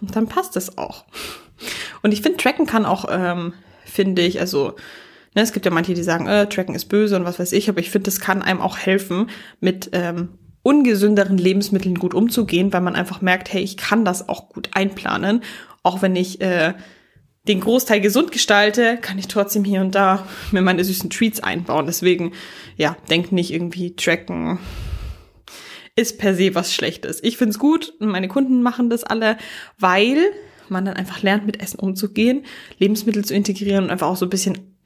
und 0.00 0.16
dann 0.16 0.28
passt 0.28 0.56
es 0.56 0.78
auch. 0.78 1.04
Und 2.02 2.12
ich 2.12 2.22
finde, 2.22 2.38
Tracken 2.38 2.64
kann 2.64 2.86
auch, 2.86 3.04
ähm, 3.10 3.52
finde 3.84 4.22
ich, 4.22 4.40
also 4.40 4.76
ne, 5.34 5.42
es 5.42 5.52
gibt 5.52 5.66
ja 5.66 5.70
manche, 5.70 5.92
die 5.92 6.02
sagen, 6.02 6.26
äh, 6.26 6.48
Tracken 6.48 6.74
ist 6.74 6.86
böse 6.86 7.16
und 7.16 7.26
was 7.26 7.38
weiß 7.38 7.52
ich, 7.52 7.68
aber 7.68 7.80
ich 7.80 7.90
finde, 7.90 8.06
das 8.06 8.20
kann 8.20 8.40
einem 8.40 8.62
auch 8.62 8.78
helfen, 8.78 9.28
mit 9.60 9.90
ähm, 9.92 10.30
ungesünderen 10.66 11.38
Lebensmitteln 11.38 11.94
gut 11.94 12.12
umzugehen, 12.12 12.72
weil 12.72 12.80
man 12.80 12.96
einfach 12.96 13.20
merkt, 13.20 13.52
hey, 13.52 13.62
ich 13.62 13.76
kann 13.76 14.04
das 14.04 14.28
auch 14.28 14.48
gut 14.48 14.70
einplanen. 14.72 15.42
Auch 15.84 16.02
wenn 16.02 16.16
ich 16.16 16.40
äh, 16.40 16.74
den 17.46 17.60
Großteil 17.60 18.00
gesund 18.00 18.32
gestalte, 18.32 18.96
kann 18.96 19.16
ich 19.16 19.28
trotzdem 19.28 19.62
hier 19.62 19.80
und 19.80 19.94
da 19.94 20.26
mir 20.50 20.62
meine 20.62 20.82
süßen 20.82 21.08
Treats 21.08 21.38
einbauen. 21.38 21.86
Deswegen, 21.86 22.32
ja, 22.76 22.96
denkt 23.08 23.30
nicht 23.30 23.52
irgendwie 23.52 23.94
tracken 23.94 24.58
ist 25.98 26.18
per 26.18 26.34
se 26.34 26.54
was 26.54 26.74
Schlechtes. 26.74 27.22
Ich 27.22 27.38
find's 27.38 27.58
gut 27.58 27.94
meine 28.00 28.28
Kunden 28.28 28.62
machen 28.62 28.90
das 28.90 29.02
alle, 29.02 29.38
weil 29.78 30.18
man 30.68 30.84
dann 30.84 30.94
einfach 30.94 31.22
lernt, 31.22 31.46
mit 31.46 31.62
Essen 31.62 31.80
umzugehen, 31.80 32.44
Lebensmittel 32.78 33.24
zu 33.24 33.32
integrieren 33.32 33.84
und 33.84 33.90
einfach 33.90 34.08
auch 34.08 34.16
so 34.16 34.26
ein 34.26 34.30
bisschen, 34.30 34.76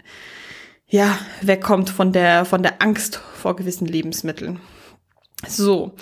ja, 0.86 1.18
wegkommt 1.40 1.90
von 1.90 2.12
der, 2.12 2.44
von 2.44 2.62
der 2.62 2.80
Angst 2.80 3.16
vor 3.16 3.56
gewissen 3.56 3.86
Lebensmitteln. 3.86 4.60
So. 5.46 5.94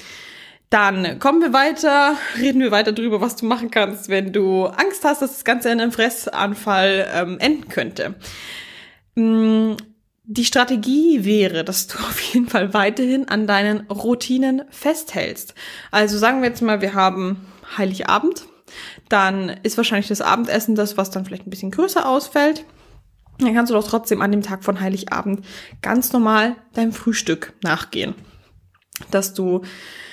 Dann 0.70 1.18
kommen 1.18 1.40
wir 1.40 1.54
weiter, 1.54 2.16
reden 2.38 2.60
wir 2.60 2.70
weiter 2.70 2.92
drüber, 2.92 3.22
was 3.22 3.36
du 3.36 3.46
machen 3.46 3.70
kannst, 3.70 4.10
wenn 4.10 4.34
du 4.34 4.66
Angst 4.66 5.02
hast, 5.02 5.22
dass 5.22 5.32
das 5.32 5.44
Ganze 5.44 5.70
in 5.70 5.80
einem 5.80 5.92
Fressanfall 5.92 7.08
ähm, 7.14 7.38
enden 7.38 7.68
könnte. 7.68 8.16
Mm, 9.14 9.72
die 10.24 10.44
Strategie 10.44 11.24
wäre, 11.24 11.64
dass 11.64 11.86
du 11.86 11.96
auf 11.98 12.20
jeden 12.20 12.48
Fall 12.48 12.74
weiterhin 12.74 13.28
an 13.28 13.46
deinen 13.46 13.86
Routinen 13.90 14.62
festhältst. 14.68 15.54
Also 15.90 16.18
sagen 16.18 16.42
wir 16.42 16.50
jetzt 16.50 16.60
mal, 16.60 16.82
wir 16.82 16.92
haben 16.92 17.46
Heiligabend, 17.78 18.44
dann 19.08 19.48
ist 19.62 19.78
wahrscheinlich 19.78 20.08
das 20.08 20.20
Abendessen 20.20 20.74
das, 20.74 20.98
was 20.98 21.10
dann 21.10 21.24
vielleicht 21.24 21.46
ein 21.46 21.50
bisschen 21.50 21.70
größer 21.70 22.06
ausfällt. 22.06 22.66
Dann 23.38 23.54
kannst 23.54 23.70
du 23.70 23.74
doch 23.74 23.88
trotzdem 23.88 24.20
an 24.20 24.32
dem 24.32 24.42
Tag 24.42 24.64
von 24.64 24.80
Heiligabend 24.80 25.46
ganz 25.80 26.12
normal 26.12 26.56
deinem 26.74 26.92
Frühstück 26.92 27.54
nachgehen 27.62 28.14
dass 29.10 29.34
du, 29.34 29.62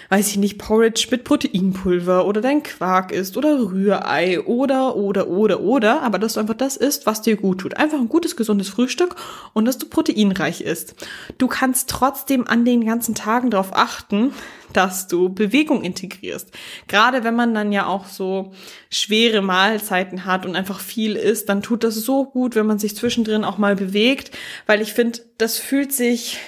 weiß 0.10 0.28
ich 0.28 0.38
nicht, 0.38 0.58
Porridge 0.58 1.08
mit 1.12 1.24
Proteinpulver 1.24 2.26
oder 2.26 2.42
dein 2.42 2.64
Quark 2.64 3.12
isst 3.12 3.38
oder 3.38 3.60
Rührei 3.60 4.42
oder, 4.42 4.96
oder, 4.96 5.28
oder, 5.28 5.62
oder, 5.62 6.02
aber 6.04 6.20
dass 6.20 6.34
du 6.34 6.40
einfach 6.40 6.56
das 6.56 6.78
isst, 6.78 7.06
was 7.06 7.22
dir 7.22 7.36
gut 7.36 7.62
tut. 7.62 7.78
Einfach 7.78 8.00
ein 8.00 8.10
gutes, 8.10 8.36
gesundes 8.36 8.70
Frühstück 8.70 9.16
und 9.54 9.66
dass 9.66 9.78
du 9.78 9.88
proteinreich 9.88 10.62
isst. 10.62 10.96
Du 11.38 11.48
kannst 11.48 11.90
trotzdem 11.90 12.48
an 12.48 12.66
den 12.66 12.86
ganzen 12.86 13.16
Tagen 13.16 13.50
darauf 13.50 13.76
achten, 13.76 14.34
dass 14.74 15.08
du 15.08 15.30
Bewegung 15.30 15.84
integrierst. 15.84 16.52
Gerade 16.88 17.24
wenn 17.24 17.36
man 17.36 17.54
dann 17.54 17.72
ja 17.72 17.86
auch 17.86 18.08
so 18.08 18.52
schwere 18.90 19.42
Mahlzeiten 19.42 20.26
hat 20.26 20.46
und 20.46 20.56
einfach 20.56 20.80
viel 20.80 21.16
isst, 21.16 21.50
dann 21.50 21.62
tut 21.62 21.84
das 21.84 21.96
so 21.96 22.26
gut, 22.26 22.56
wenn 22.56 22.66
man 22.66 22.80
sich 22.80 22.96
zwischendrin 22.96 23.46
auch 23.46 23.58
mal 23.58 23.76
bewegt, 23.76 24.32
weil 24.66 24.82
ich 24.82 24.94
finde, 24.94 25.20
das 25.38 25.58
fühlt 25.58 25.94
sich 25.94 26.40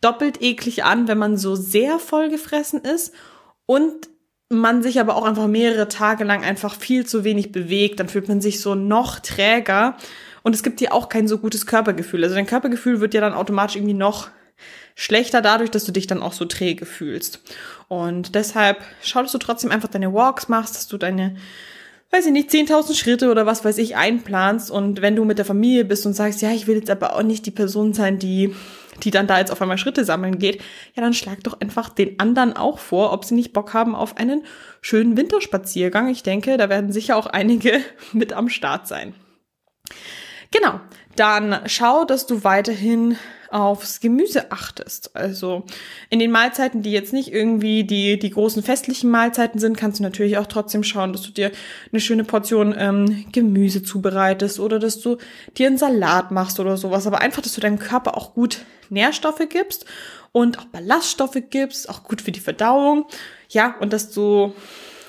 doppelt 0.00 0.42
eklig 0.42 0.84
an, 0.84 1.08
wenn 1.08 1.18
man 1.18 1.36
so 1.36 1.54
sehr 1.56 1.98
vollgefressen 1.98 2.80
ist 2.80 3.12
und 3.66 4.08
man 4.48 4.82
sich 4.82 4.98
aber 4.98 5.16
auch 5.16 5.24
einfach 5.24 5.46
mehrere 5.46 5.88
Tage 5.88 6.24
lang 6.24 6.42
einfach 6.42 6.74
viel 6.74 7.04
zu 7.04 7.24
wenig 7.24 7.52
bewegt, 7.52 8.00
dann 8.00 8.08
fühlt 8.08 8.28
man 8.28 8.40
sich 8.40 8.60
so 8.60 8.74
noch 8.74 9.18
träger 9.18 9.96
und 10.42 10.54
es 10.54 10.62
gibt 10.62 10.80
dir 10.80 10.94
auch 10.94 11.08
kein 11.08 11.28
so 11.28 11.38
gutes 11.38 11.66
Körpergefühl. 11.66 12.22
Also 12.22 12.34
dein 12.34 12.46
Körpergefühl 12.46 13.00
wird 13.00 13.12
ja 13.12 13.20
dann 13.20 13.34
automatisch 13.34 13.76
irgendwie 13.76 13.94
noch 13.94 14.28
schlechter 14.94 15.42
dadurch, 15.42 15.70
dass 15.70 15.84
du 15.84 15.92
dich 15.92 16.06
dann 16.06 16.22
auch 16.22 16.32
so 16.32 16.44
träge 16.44 16.86
fühlst. 16.86 17.40
Und 17.88 18.34
deshalb 18.34 18.78
schau, 19.02 19.22
dass 19.22 19.32
du 19.32 19.38
trotzdem 19.38 19.70
einfach 19.70 19.88
deine 19.88 20.12
Walks 20.14 20.48
machst, 20.48 20.76
dass 20.76 20.88
du 20.88 20.96
deine 20.96 21.36
weiß 22.10 22.24
ich 22.24 22.32
nicht, 22.32 22.50
10.000 22.50 22.94
Schritte 22.94 23.30
oder 23.30 23.44
was 23.44 23.64
weiß 23.64 23.76
ich 23.78 23.96
einplanst 23.96 24.70
und 24.70 25.02
wenn 25.02 25.14
du 25.14 25.24
mit 25.24 25.38
der 25.38 25.44
Familie 25.44 25.84
bist 25.84 26.06
und 26.06 26.14
sagst, 26.14 26.40
ja, 26.40 26.50
ich 26.52 26.66
will 26.66 26.76
jetzt 26.76 26.90
aber 26.90 27.14
auch 27.14 27.22
nicht 27.22 27.44
die 27.44 27.50
Person 27.50 27.92
sein, 27.92 28.18
die 28.18 28.54
die 29.04 29.10
dann 29.10 29.26
da 29.26 29.38
jetzt 29.38 29.50
auf 29.50 29.60
einmal 29.62 29.78
Schritte 29.78 30.04
sammeln 30.04 30.38
geht, 30.38 30.62
ja, 30.94 31.02
dann 31.02 31.14
schlag 31.14 31.42
doch 31.44 31.60
einfach 31.60 31.90
den 31.90 32.18
anderen 32.20 32.56
auch 32.56 32.78
vor, 32.78 33.12
ob 33.12 33.24
sie 33.24 33.34
nicht 33.34 33.52
Bock 33.52 33.74
haben 33.74 33.94
auf 33.94 34.16
einen 34.16 34.44
schönen 34.80 35.16
Winterspaziergang. 35.16 36.08
Ich 36.08 36.22
denke, 36.22 36.56
da 36.56 36.68
werden 36.68 36.92
sicher 36.92 37.16
auch 37.16 37.26
einige 37.26 37.80
mit 38.12 38.32
am 38.32 38.48
Start 38.48 38.86
sein. 38.86 39.14
Genau, 40.50 40.80
dann 41.16 41.60
schau, 41.66 42.04
dass 42.04 42.26
du 42.26 42.44
weiterhin 42.44 43.16
aufs 43.50 44.00
Gemüse 44.00 44.52
achtest. 44.52 45.14
Also 45.16 45.64
in 46.10 46.18
den 46.18 46.30
Mahlzeiten, 46.30 46.82
die 46.82 46.92
jetzt 46.92 47.12
nicht 47.12 47.32
irgendwie 47.32 47.84
die, 47.84 48.18
die 48.18 48.30
großen 48.30 48.62
festlichen 48.62 49.10
Mahlzeiten 49.10 49.58
sind, 49.58 49.76
kannst 49.76 49.98
du 49.98 50.02
natürlich 50.02 50.38
auch 50.38 50.46
trotzdem 50.46 50.82
schauen, 50.82 51.12
dass 51.12 51.22
du 51.22 51.30
dir 51.30 51.50
eine 51.92 52.00
schöne 52.00 52.24
Portion 52.24 52.74
ähm, 52.76 53.26
Gemüse 53.32 53.82
zubereitest 53.82 54.60
oder 54.60 54.78
dass 54.78 55.00
du 55.00 55.16
dir 55.56 55.66
einen 55.66 55.78
Salat 55.78 56.30
machst 56.30 56.60
oder 56.60 56.76
sowas. 56.76 57.06
Aber 57.06 57.20
einfach, 57.20 57.42
dass 57.42 57.54
du 57.54 57.60
deinem 57.60 57.78
Körper 57.78 58.16
auch 58.16 58.34
gut 58.34 58.64
Nährstoffe 58.90 59.48
gibst 59.48 59.84
und 60.32 60.58
auch 60.58 60.66
Ballaststoffe 60.66 61.38
gibst, 61.50 61.88
auch 61.88 62.04
gut 62.04 62.20
für 62.20 62.32
die 62.32 62.40
Verdauung. 62.40 63.06
Ja, 63.48 63.76
und 63.80 63.92
dass 63.92 64.10
du 64.10 64.52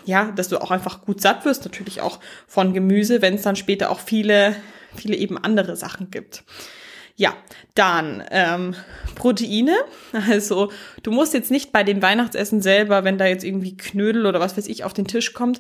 ja, 0.05 0.31
dass 0.31 0.47
du 0.47 0.59
auch 0.59 0.71
einfach 0.71 1.01
gut 1.01 1.21
satt 1.21 1.45
wirst, 1.45 1.65
natürlich 1.65 2.01
auch 2.01 2.19
von 2.47 2.73
Gemüse, 2.73 3.21
wenn 3.21 3.35
es 3.35 3.43
dann 3.43 3.55
später 3.55 3.91
auch 3.91 3.99
viele, 3.99 4.55
viele 4.95 5.15
eben 5.15 5.37
andere 5.37 5.75
Sachen 5.75 6.09
gibt. 6.09 6.43
Ja, 7.19 7.33
dann 7.75 8.23
ähm, 8.31 8.75
Proteine. 9.15 9.75
Also 10.29 10.71
du 11.03 11.11
musst 11.11 11.33
jetzt 11.33 11.51
nicht 11.51 11.73
bei 11.73 11.83
dem 11.83 12.01
Weihnachtsessen 12.01 12.61
selber, 12.61 13.03
wenn 13.03 13.17
da 13.17 13.25
jetzt 13.25 13.43
irgendwie 13.43 13.75
Knödel 13.75 14.25
oder 14.25 14.39
was 14.39 14.57
weiß 14.57 14.67
ich 14.67 14.85
auf 14.85 14.93
den 14.93 15.05
Tisch 15.05 15.33
kommt, 15.33 15.59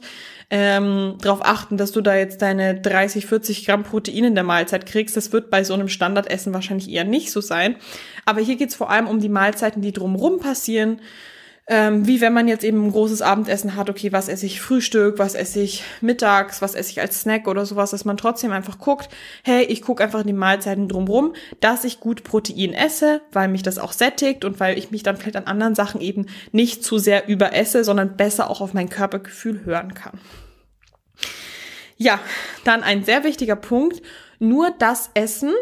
ähm, 0.49 1.17
darauf 1.21 1.45
achten, 1.45 1.75
dass 1.75 1.91
du 1.91 1.99
da 1.99 2.15
jetzt 2.15 2.41
deine 2.41 2.79
30, 2.79 3.25
40 3.25 3.65
Gramm 3.65 3.83
Protein 3.83 4.23
in 4.23 4.35
der 4.35 4.45
Mahlzeit 4.45 4.85
kriegst. 4.85 5.17
Das 5.17 5.33
wird 5.33 5.49
bei 5.49 5.65
so 5.65 5.73
einem 5.73 5.89
Standardessen 5.89 6.53
wahrscheinlich 6.53 6.89
eher 6.89 7.03
nicht 7.03 7.29
so 7.29 7.41
sein. 7.41 7.75
Aber 8.23 8.39
hier 8.39 8.55
geht's 8.55 8.75
vor 8.75 8.89
allem 8.89 9.07
um 9.07 9.19
die 9.19 9.27
Mahlzeiten, 9.27 9.81
die 9.81 9.91
drumrum 9.91 10.39
passieren 10.39 11.01
ähm, 11.71 12.07
wie 12.07 12.19
wenn 12.19 12.33
man 12.33 12.47
jetzt 12.47 12.63
eben 12.63 12.87
ein 12.87 12.91
großes 12.91 13.21
Abendessen 13.21 13.75
hat, 13.75 13.91
okay, 13.91 14.11
was 14.11 14.27
esse 14.27 14.47
ich 14.47 14.59
Frühstück, 14.59 15.19
was 15.19 15.35
esse 15.35 15.59
ich 15.61 15.83
mittags, 16.01 16.63
was 16.63 16.73
esse 16.73 16.89
ich 16.89 16.99
als 16.99 17.21
Snack 17.21 17.47
oder 17.47 17.63
sowas, 17.63 17.91
dass 17.91 18.05
man 18.05 18.17
trotzdem 18.17 18.51
einfach 18.51 18.79
guckt, 18.79 19.07
hey, 19.43 19.63
ich 19.65 19.83
gucke 19.83 20.03
einfach 20.03 20.21
in 20.21 20.27
die 20.27 20.33
Mahlzeiten 20.33 20.87
drumrum, 20.87 21.35
dass 21.59 21.83
ich 21.83 21.99
gut 21.99 22.23
Protein 22.23 22.73
esse, 22.73 23.21
weil 23.31 23.49
mich 23.49 23.61
das 23.61 23.77
auch 23.77 23.91
sättigt 23.91 24.45
und 24.45 24.59
weil 24.59 24.79
ich 24.79 24.89
mich 24.89 25.03
dann 25.03 25.15
vielleicht 25.15 25.35
an 25.35 25.45
anderen 25.45 25.75
Sachen 25.75 26.01
eben 26.01 26.25
nicht 26.51 26.83
zu 26.83 26.97
sehr 26.97 27.27
überesse, 27.27 27.83
sondern 27.83 28.17
besser 28.17 28.49
auch 28.49 28.61
auf 28.61 28.73
mein 28.73 28.89
Körpergefühl 28.89 29.63
hören 29.63 29.93
kann. 29.93 30.19
Ja, 31.97 32.19
dann 32.63 32.81
ein 32.81 33.03
sehr 33.03 33.23
wichtiger 33.23 33.55
Punkt, 33.55 34.01
nur 34.39 34.71
das 34.79 35.11
Essen, 35.13 35.53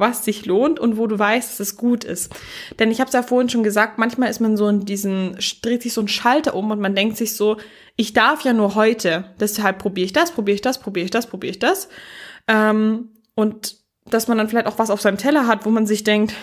was 0.00 0.24
sich 0.24 0.46
lohnt 0.46 0.78
und 0.78 0.96
wo 0.96 1.06
du 1.06 1.18
weißt, 1.18 1.50
dass 1.50 1.60
es 1.60 1.76
gut 1.76 2.04
ist. 2.04 2.32
Denn 2.78 2.90
ich 2.90 3.00
habe 3.00 3.08
es 3.08 3.14
ja 3.14 3.22
vorhin 3.22 3.48
schon 3.48 3.62
gesagt, 3.62 3.98
manchmal 3.98 4.30
ist 4.30 4.40
man 4.40 4.56
so 4.56 4.68
in 4.68 4.84
diesen, 4.84 5.36
dreht 5.62 5.82
sich 5.82 5.92
so 5.92 6.00
ein 6.00 6.08
Schalter 6.08 6.54
um 6.54 6.70
und 6.70 6.80
man 6.80 6.94
denkt 6.94 7.16
sich 7.16 7.34
so, 7.34 7.56
ich 7.96 8.12
darf 8.12 8.42
ja 8.42 8.52
nur 8.52 8.74
heute, 8.74 9.34
deshalb 9.40 9.78
probiere 9.78 10.06
ich 10.06 10.12
das, 10.12 10.32
probiere 10.32 10.54
ich 10.54 10.62
das, 10.62 10.78
probiere 10.78 11.04
ich 11.04 11.10
das, 11.10 11.26
probiere 11.26 11.50
ich 11.50 11.58
das. 11.58 11.88
Ähm, 12.46 13.10
und 13.34 13.76
dass 14.08 14.28
man 14.28 14.38
dann 14.38 14.48
vielleicht 14.48 14.66
auch 14.66 14.78
was 14.78 14.90
auf 14.90 15.00
seinem 15.00 15.18
Teller 15.18 15.46
hat, 15.46 15.66
wo 15.66 15.70
man 15.70 15.86
sich 15.86 16.04
denkt, 16.04 16.34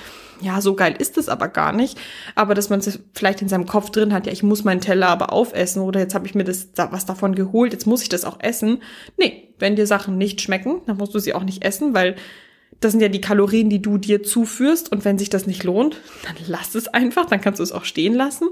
ja, 0.42 0.62
so 0.62 0.76
geil 0.76 0.96
ist 0.98 1.18
es 1.18 1.30
aber 1.30 1.48
gar 1.48 1.72
nicht. 1.72 1.98
Aber 2.36 2.54
dass 2.54 2.70
man 2.70 2.80
es 2.80 3.00
vielleicht 3.14 3.42
in 3.42 3.48
seinem 3.48 3.66
Kopf 3.66 3.90
drin 3.92 4.14
hat, 4.14 4.26
ja, 4.26 4.32
ich 4.34 4.44
muss 4.44 4.64
meinen 4.64 4.82
Teller 4.82 5.08
aber 5.08 5.32
aufessen 5.32 5.82
oder 5.82 6.00
jetzt 6.00 6.16
habe 6.16 6.28
ich 6.28 6.36
mir 6.36 6.44
das 6.44 6.70
was 6.76 7.06
davon 7.06 7.36
geholt, 7.36 7.74
jetzt 7.74 7.88
muss 7.88 8.02
ich 8.02 8.10
das 8.10 8.26
auch 8.26 8.40
essen. 8.42 8.82
Nee, 9.18 9.54
wenn 9.60 9.76
dir 9.76 9.88
Sachen 9.88 10.18
nicht 10.18 10.42
schmecken, 10.42 10.82
dann 10.86 10.98
musst 10.98 11.16
du 11.16 11.20
sie 11.20 11.34
auch 11.34 11.44
nicht 11.44 11.64
essen, 11.64 11.94
weil 11.94 12.16
das 12.80 12.92
sind 12.92 13.02
ja 13.02 13.08
die 13.08 13.22
Kalorien, 13.22 13.70
die 13.70 13.82
du 13.82 13.98
dir 13.98 14.24
zuführst. 14.24 14.92
Und 14.92 15.06
wenn 15.06 15.18
sich 15.18 15.30
das 15.30 15.48
nicht 15.48 15.64
lohnt, 15.64 16.00
dann 16.24 16.36
lass 16.48 16.76
es 16.76 16.88
einfach, 16.88 17.26
dann 17.26 17.42
kannst 17.42 17.60
du 17.60 17.64
es 17.64 17.72
auch 17.72 17.86
stehen 17.86 18.14
lassen. 18.14 18.50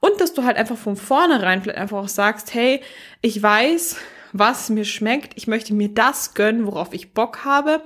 Und 0.00 0.20
dass 0.20 0.34
du 0.34 0.44
halt 0.44 0.56
einfach 0.56 0.76
von 0.76 0.96
vornherein 0.96 1.62
vielleicht 1.62 1.78
einfach 1.78 1.98
auch 1.98 2.08
sagst, 2.08 2.54
hey, 2.54 2.80
ich 3.22 3.42
weiß, 3.42 3.96
was 4.32 4.68
mir 4.70 4.84
schmeckt. 4.84 5.32
Ich 5.36 5.46
möchte 5.46 5.74
mir 5.74 5.88
das 5.88 6.34
gönnen, 6.34 6.66
worauf 6.66 6.92
ich 6.92 7.12
Bock 7.12 7.44
habe. 7.44 7.82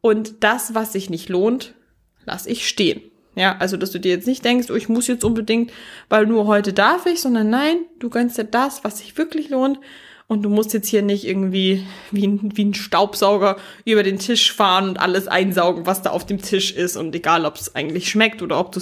Und 0.00 0.44
das, 0.44 0.74
was 0.74 0.92
sich 0.92 1.10
nicht 1.10 1.28
lohnt, 1.28 1.74
lass 2.24 2.46
ich 2.46 2.68
stehen. 2.68 3.02
Ja, 3.34 3.56
also, 3.58 3.76
dass 3.76 3.90
du 3.90 4.00
dir 4.00 4.12
jetzt 4.12 4.26
nicht 4.26 4.44
denkst, 4.44 4.70
oh, 4.70 4.74
ich 4.74 4.88
muss 4.88 5.06
jetzt 5.08 5.24
unbedingt, 5.24 5.70
weil 6.08 6.26
nur 6.26 6.46
heute 6.46 6.72
darf 6.72 7.04
ich, 7.04 7.20
sondern 7.20 7.50
nein, 7.50 7.76
du 7.98 8.08
gönnst 8.08 8.38
dir 8.38 8.44
das, 8.44 8.82
was 8.82 8.98
sich 8.98 9.18
wirklich 9.18 9.50
lohnt 9.50 9.78
und 10.28 10.42
du 10.42 10.48
musst 10.48 10.72
jetzt 10.74 10.88
hier 10.88 11.02
nicht 11.02 11.24
irgendwie 11.24 11.86
wie 12.10 12.26
ein, 12.26 12.56
wie 12.56 12.64
ein 12.64 12.74
Staubsauger 12.74 13.56
über 13.84 14.02
den 14.02 14.18
Tisch 14.18 14.52
fahren 14.52 14.88
und 14.88 15.00
alles 15.00 15.28
einsaugen, 15.28 15.86
was 15.86 16.02
da 16.02 16.10
auf 16.10 16.26
dem 16.26 16.42
Tisch 16.42 16.72
ist. 16.72 16.96
Und 16.96 17.14
egal, 17.14 17.46
ob 17.46 17.56
es 17.56 17.74
eigentlich 17.76 18.10
schmeckt 18.10 18.42
oder 18.42 18.58
ob 18.58 18.72
du 18.72 18.80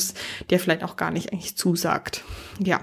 dir 0.51 0.59
vielleicht 0.59 0.85
auch 0.85 0.97
gar 0.97 1.11
nicht 1.11 1.33
eigentlich 1.33 1.57
zusagt. 1.57 2.25
Ja. 2.59 2.81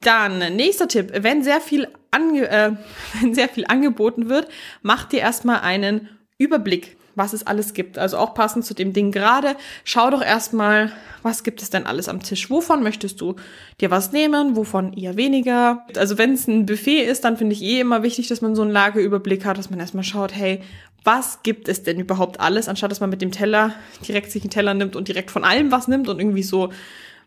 Dann 0.00 0.56
nächster 0.56 0.88
Tipp, 0.88 1.12
wenn 1.14 1.42
sehr 1.42 1.60
viel 1.60 1.88
ange 2.10 2.48
äh, 2.48 2.72
wenn 3.20 3.34
sehr 3.34 3.48
viel 3.48 3.66
angeboten 3.66 4.30
wird, 4.30 4.48
mach 4.82 5.04
dir 5.04 5.20
erstmal 5.20 5.60
einen 5.60 6.08
Überblick 6.38 6.96
was 7.20 7.34
es 7.34 7.46
alles 7.46 7.74
gibt. 7.74 7.98
Also 7.98 8.16
auch 8.16 8.32
passend 8.32 8.64
zu 8.64 8.72
dem 8.72 8.94
Ding 8.94 9.12
gerade. 9.12 9.54
Schau 9.84 10.10
doch 10.10 10.22
erstmal, 10.22 10.90
was 11.22 11.42
gibt 11.42 11.60
es 11.60 11.68
denn 11.68 11.86
alles 11.86 12.08
am 12.08 12.22
Tisch? 12.22 12.50
Wovon 12.50 12.82
möchtest 12.82 13.20
du 13.20 13.36
dir 13.80 13.90
was 13.90 14.10
nehmen? 14.10 14.56
Wovon 14.56 14.94
eher 14.94 15.16
weniger? 15.16 15.86
Also 15.96 16.16
wenn 16.16 16.32
es 16.32 16.48
ein 16.48 16.64
Buffet 16.64 17.02
ist, 17.02 17.24
dann 17.24 17.36
finde 17.36 17.52
ich 17.52 17.62
eh 17.62 17.78
immer 17.80 18.02
wichtig, 18.02 18.28
dass 18.28 18.40
man 18.40 18.56
so 18.56 18.62
einen 18.62 18.70
Lageüberblick 18.70 19.44
hat, 19.44 19.58
dass 19.58 19.68
man 19.68 19.78
erstmal 19.78 20.02
schaut, 20.02 20.34
hey, 20.34 20.62
was 21.04 21.42
gibt 21.42 21.68
es 21.68 21.82
denn 21.82 22.00
überhaupt 22.00 22.40
alles, 22.40 22.68
anstatt 22.68 22.90
dass 22.90 23.00
man 23.00 23.10
mit 23.10 23.20
dem 23.20 23.32
Teller 23.32 23.74
direkt 24.06 24.32
sich 24.32 24.42
einen 24.42 24.50
Teller 24.50 24.72
nimmt 24.72 24.96
und 24.96 25.08
direkt 25.08 25.30
von 25.30 25.44
allem 25.44 25.70
was 25.70 25.88
nimmt 25.88 26.08
und 26.08 26.18
irgendwie 26.18 26.42
so 26.42 26.70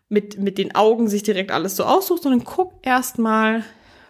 mit, 0.09 0.39
mit 0.39 0.57
den 0.57 0.73
Augen 0.75 1.07
sich 1.07 1.21
direkt 1.21 1.51
alles 1.51 1.75
so 1.75 1.83
aussucht, 1.83 2.23
sondern 2.23 2.43
guck 2.43 2.73
erstmal, 2.81 3.63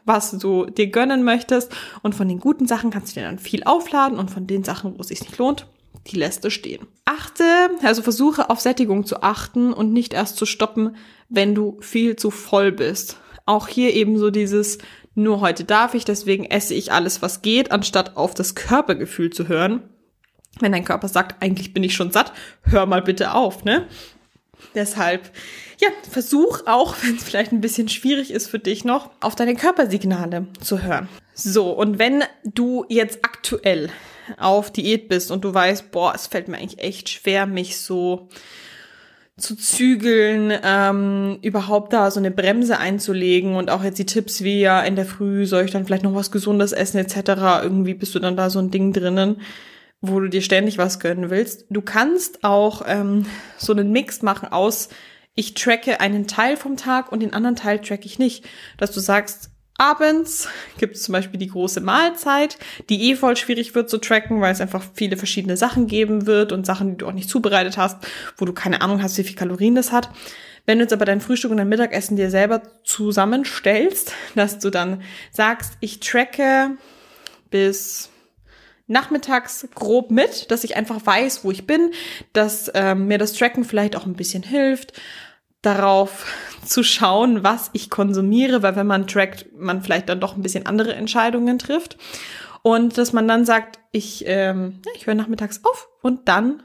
was 0.06 0.32
du 0.32 0.66
dir 0.66 0.88
gönnen 0.88 1.24
möchtest. 1.24 1.72
Und 2.02 2.16
von 2.16 2.28
den 2.28 2.40
guten 2.40 2.68
Sachen 2.68 2.90
kannst 2.90 3.16
du 3.16 3.20
dir 3.20 3.26
dann 3.26 3.40
viel 3.40 3.64
aufladen 3.64 4.18
und 4.18 4.32
von 4.32 4.48
den 4.48 4.64
Sachen, 4.64 4.98
wo 4.98 5.02
es 5.02 5.08
sich 5.08 5.22
nicht 5.22 5.38
lohnt, 5.38 5.68
die 6.08 6.18
lässt 6.18 6.44
du 6.44 6.52
stehen. 6.52 6.88
Achte, 7.06 7.44
also 7.82 8.02
versuche 8.02 8.50
auf 8.50 8.60
Sättigung 8.60 9.06
zu 9.06 9.24
achten 9.24 9.74
und 9.74 9.94
nicht 9.94 10.14
erst 10.14 10.38
zu 10.38 10.46
stoppen, 10.46 10.96
wenn 11.30 11.56
du 11.56 11.78
viel 11.82 12.16
zu 12.16 12.32
voll 12.32 12.72
bist. 12.72 13.18
Auch 13.46 13.68
hier 13.68 13.94
eben 13.94 14.18
so 14.18 14.30
dieses, 14.30 14.78
nur 15.16 15.42
heute 15.42 15.64
darf 15.64 15.94
ich, 15.94 16.06
deswegen 16.06 16.46
esse 16.46 16.74
ich 16.74 16.92
alles, 16.92 17.22
was 17.22 17.42
geht, 17.42 17.72
anstatt 17.72 18.18
auf 18.18 18.34
das 18.34 18.56
Körpergefühl 18.56 19.32
zu 19.32 19.48
hören. 19.48 19.84
Wenn 20.60 20.72
dein 20.72 20.86
Körper 20.86 21.08
sagt, 21.08 21.42
eigentlich 21.42 21.74
bin 21.74 21.84
ich 21.84 21.96
schon 21.96 22.12
satt, 22.12 22.32
hör 22.62 22.86
mal 22.86 23.02
bitte 23.02 23.34
auf, 23.34 23.64
ne? 23.64 23.88
Deshalb, 24.76 25.32
ja, 25.80 25.90
versuch 26.10 26.62
auch, 26.66 26.96
wenn 27.04 27.16
es 27.16 27.24
vielleicht 27.24 27.52
ein 27.52 27.62
bisschen 27.62 27.90
schwierig 27.90 28.32
ist 28.32 28.48
für 28.48 28.60
dich 28.60 28.86
noch, 28.86 29.10
auf 29.22 29.36
deine 29.36 29.56
Körpersignale 29.56 30.48
zu 30.62 30.82
hören. 30.82 31.10
So, 31.34 31.72
und 31.72 32.00
wenn 32.00 32.24
du 32.44 32.86
jetzt 32.90 33.20
aktuell 33.24 33.90
auf 34.38 34.72
Diät 34.72 35.10
bist 35.10 35.32
und 35.32 35.44
du 35.44 35.54
weißt, 35.54 35.92
boah, 35.92 36.14
es 36.16 36.28
fällt 36.28 36.48
mir 36.48 36.58
eigentlich 36.58 36.80
echt 36.80 37.10
schwer, 37.10 37.46
mich 37.46 37.78
so 37.80 38.30
zu 39.36 39.56
zügeln, 39.56 40.54
ähm, 40.64 41.40
überhaupt 41.42 41.92
da 41.92 42.12
so 42.12 42.20
eine 42.20 42.30
Bremse 42.30 42.78
einzulegen 42.78 43.56
und 43.56 43.72
auch 43.72 43.84
jetzt 43.84 43.98
die 43.98 44.06
Tipps 44.06 44.44
wie 44.44 44.60
ja 44.60 44.82
in 44.82 44.96
der 44.96 45.06
Früh 45.06 45.48
soll 45.48 45.66
ich 45.66 45.72
dann 45.72 45.86
vielleicht 45.86 46.04
noch 46.04 46.14
was 46.14 46.32
Gesundes 46.32 46.72
essen 46.72 47.00
etc. 47.00 47.64
Irgendwie 47.64 47.96
bist 47.96 48.14
du 48.14 48.20
dann 48.20 48.38
da 48.38 48.52
so 48.52 48.60
ein 48.60 48.70
Ding 48.70 48.94
drinnen 48.94 49.42
wo 50.04 50.20
du 50.20 50.30
dir 50.30 50.44
ständig 50.44 50.78
was 50.78 51.00
gönnen 51.00 51.32
willst. 51.32 51.66
Du 51.70 51.82
kannst 51.82 52.44
auch 52.44 52.84
ähm, 52.86 53.26
so 53.58 53.74
einen 53.74 53.92
Mix 53.92 54.22
machen 54.22 54.50
aus 54.50 54.90
ich 55.36 55.56
tracke 55.56 56.00
einen 56.00 56.28
Teil 56.28 56.58
vom 56.58 56.78
Tag 56.78 57.12
und 57.12 57.22
den 57.22 57.34
anderen 57.34 57.56
Teil 57.56 57.80
tracke 57.80 58.06
ich 58.06 58.20
nicht. 58.20 58.46
Dass 58.78 58.92
du 58.92 59.00
sagst, 59.00 59.50
abends 59.78 60.48
gibt 60.78 60.96
es 60.96 61.04
zum 61.04 61.14
Beispiel 61.14 61.40
die 61.40 61.48
große 61.48 61.82
Mahlzeit, 61.82 62.60
die 62.90 63.10
eh 63.10 63.16
voll 63.16 63.36
schwierig 63.36 63.74
wird 63.74 63.90
zu 63.90 63.98
tracken, 63.98 64.42
weil 64.42 64.54
es 64.54 64.62
einfach 64.62 64.84
viele 64.94 65.18
verschiedene 65.18 65.58
Sachen 65.58 65.88
geben 65.88 66.28
wird 66.28 66.52
und 66.52 66.66
Sachen, 66.66 66.92
die 66.92 66.98
du 66.98 67.08
auch 67.08 67.14
nicht 67.14 67.30
zubereitet 67.30 67.78
hast, 67.78 67.98
wo 68.38 68.46
du 68.46 68.54
keine 68.54 68.82
Ahnung 68.82 69.02
hast, 69.02 69.18
wie 69.18 69.24
viel 69.24 69.36
Kalorien 69.36 69.76
das 69.76 69.92
hat. 69.92 70.10
Wenn 70.66 70.78
du 70.78 70.84
jetzt 70.84 70.94
aber 70.94 71.06
dein 71.06 71.20
Frühstück 71.20 71.52
und 71.52 71.58
dein 71.58 71.68
Mittagessen 71.68 72.16
dir 72.16 72.30
selber 72.30 72.62
zusammenstellst, 72.84 74.14
dass 74.36 74.60
du 74.60 74.70
dann 74.70 75.02
sagst, 75.32 75.74
ich 75.82 76.00
tracke 76.00 76.78
bis 77.50 78.10
nachmittags 78.88 79.68
grob 79.74 80.12
mit, 80.12 80.52
dass 80.52 80.64
ich 80.64 80.76
einfach 80.76 81.06
weiß, 81.06 81.44
wo 81.44 81.52
ich 81.52 81.66
bin, 81.66 81.92
dass 82.34 82.72
ähm, 82.74 83.08
mir 83.08 83.18
das 83.18 83.34
Tracken 83.34 83.64
vielleicht 83.64 83.96
auch 83.96 84.06
ein 84.06 84.16
bisschen 84.16 84.44
hilft, 84.44 84.94
darauf 85.62 86.26
zu 86.66 86.84
schauen, 86.84 87.44
was 87.44 87.70
ich 87.74 87.90
konsumiere, 87.90 88.62
weil 88.62 88.76
wenn 88.76 88.88
man 88.88 89.08
trackt, 89.08 89.48
man 89.56 89.82
vielleicht 89.82 90.10
dann 90.10 90.20
doch 90.20 90.36
ein 90.36 90.42
bisschen 90.42 90.66
andere 90.66 90.94
Entscheidungen 90.96 91.60
trifft. 91.60 91.98
Und 92.62 92.98
dass 92.98 93.12
man 93.12 93.28
dann 93.28 93.46
sagt, 93.46 93.80
ich, 93.92 94.24
ähm, 94.26 94.80
ich 94.96 95.06
höre 95.06 95.16
nachmittags 95.16 95.62
auf 95.66 95.90
und 96.02 96.30
dann 96.30 96.64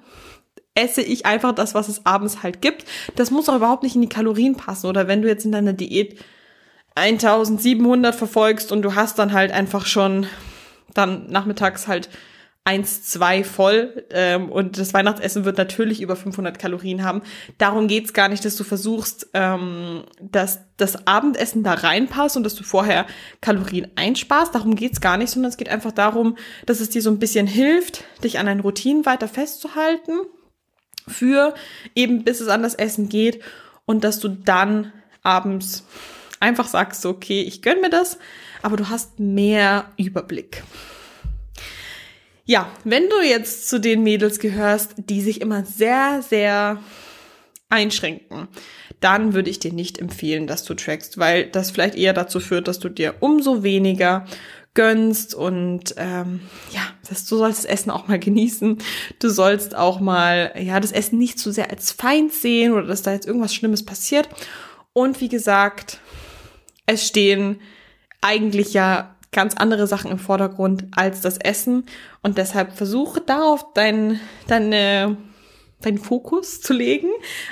esse 0.76 1.02
ich 1.02 1.26
einfach 1.26 1.52
das, 1.52 1.74
was 1.74 1.88
es 1.88 2.06
abends 2.06 2.44
halt 2.44 2.62
gibt. 2.62 2.84
Das 3.16 3.32
muss 3.32 3.48
auch 3.48 3.56
überhaupt 3.56 3.82
nicht 3.82 3.96
in 3.96 4.02
die 4.02 4.08
Kalorien 4.08 4.54
passen. 4.54 4.86
Oder 4.86 5.08
wenn 5.08 5.22
du 5.22 5.28
jetzt 5.28 5.44
in 5.44 5.50
deiner 5.50 5.72
Diät 5.72 6.20
1700 6.94 8.14
verfolgst 8.14 8.70
und 8.70 8.82
du 8.82 8.94
hast 8.94 9.18
dann 9.18 9.32
halt 9.32 9.50
einfach 9.50 9.86
schon 9.86 10.26
dann 10.94 11.30
nachmittags 11.30 11.88
halt 11.88 12.08
eins, 12.68 13.02
zwei 13.02 13.44
voll 13.44 14.04
ähm, 14.10 14.50
und 14.52 14.78
das 14.78 14.92
Weihnachtsessen 14.92 15.46
wird 15.46 15.56
natürlich 15.56 16.02
über 16.02 16.16
500 16.16 16.58
Kalorien 16.58 17.02
haben. 17.02 17.22
Darum 17.56 17.88
geht's 17.88 18.12
gar 18.12 18.28
nicht, 18.28 18.44
dass 18.44 18.56
du 18.56 18.64
versuchst, 18.64 19.28
ähm, 19.32 20.04
dass 20.20 20.60
das 20.76 21.06
Abendessen 21.06 21.62
da 21.62 21.72
reinpasst 21.72 22.36
und 22.36 22.42
dass 22.44 22.54
du 22.54 22.64
vorher 22.64 23.06
Kalorien 23.40 23.88
einsparst. 23.96 24.54
Darum 24.54 24.76
geht's 24.76 25.00
gar 25.00 25.16
nicht, 25.16 25.30
sondern 25.30 25.48
es 25.48 25.56
geht 25.56 25.70
einfach 25.70 25.92
darum, 25.92 26.36
dass 26.66 26.80
es 26.80 26.90
dir 26.90 27.00
so 27.00 27.10
ein 27.10 27.18
bisschen 27.18 27.46
hilft, 27.46 28.04
dich 28.22 28.38
an 28.38 28.44
deinen 28.44 28.60
Routinen 28.60 29.06
weiter 29.06 29.28
festzuhalten 29.28 30.12
für 31.06 31.54
eben 31.94 32.22
bis 32.22 32.40
es 32.40 32.48
an 32.48 32.62
das 32.62 32.74
Essen 32.74 33.08
geht 33.08 33.42
und 33.86 34.04
dass 34.04 34.20
du 34.20 34.28
dann 34.28 34.92
abends 35.22 35.84
einfach 36.40 36.68
sagst, 36.68 37.06
okay, 37.06 37.40
ich 37.40 37.62
gönn 37.62 37.80
mir 37.80 37.90
das, 37.90 38.18
aber 38.62 38.76
du 38.76 38.88
hast 38.88 39.18
mehr 39.18 39.92
Überblick. 39.96 40.62
Ja, 42.44 42.70
wenn 42.84 43.08
du 43.10 43.20
jetzt 43.20 43.68
zu 43.68 43.78
den 43.78 44.02
Mädels 44.02 44.38
gehörst, 44.38 44.94
die 44.96 45.20
sich 45.20 45.40
immer 45.42 45.64
sehr, 45.64 46.22
sehr 46.22 46.78
einschränken, 47.68 48.48
dann 49.00 49.34
würde 49.34 49.50
ich 49.50 49.58
dir 49.58 49.72
nicht 49.72 49.98
empfehlen, 49.98 50.46
dass 50.46 50.64
du 50.64 50.74
trackst, 50.74 51.18
weil 51.18 51.46
das 51.46 51.70
vielleicht 51.70 51.94
eher 51.94 52.14
dazu 52.14 52.40
führt, 52.40 52.66
dass 52.66 52.78
du 52.78 52.88
dir 52.88 53.16
umso 53.20 53.62
weniger 53.62 54.24
gönnst 54.74 55.34
und 55.34 55.94
ähm, 55.96 56.40
ja, 56.70 56.80
dass 57.08 57.26
du 57.26 57.36
sollst 57.36 57.64
das 57.64 57.70
Essen 57.70 57.90
auch 57.90 58.06
mal 58.08 58.18
genießen. 58.18 58.78
Du 59.18 59.28
sollst 59.28 59.76
auch 59.76 60.00
mal 60.00 60.52
ja 60.56 60.80
das 60.80 60.92
Essen 60.92 61.18
nicht 61.18 61.38
zu 61.38 61.50
sehr 61.50 61.70
als 61.70 61.92
Feind 61.92 62.32
sehen 62.32 62.72
oder 62.72 62.86
dass 62.86 63.02
da 63.02 63.12
jetzt 63.12 63.26
irgendwas 63.26 63.54
Schlimmes 63.54 63.84
passiert. 63.84 64.28
Und 64.92 65.20
wie 65.20 65.28
gesagt, 65.28 65.98
es 66.86 67.06
stehen 67.06 67.60
eigentlich 68.20 68.74
ja 68.74 69.14
ganz 69.32 69.54
andere 69.54 69.86
Sachen 69.86 70.10
im 70.10 70.18
Vordergrund 70.18 70.86
als 70.92 71.20
das 71.20 71.38
Essen. 71.38 71.84
Und 72.22 72.38
deshalb 72.38 72.72
versuche 72.72 73.20
darauf 73.20 73.72
dein, 73.74 74.20
deine, 74.46 75.16
deinen 75.80 75.98
Fokus 75.98 76.60
zu 76.60 76.72
legen, 76.72 77.08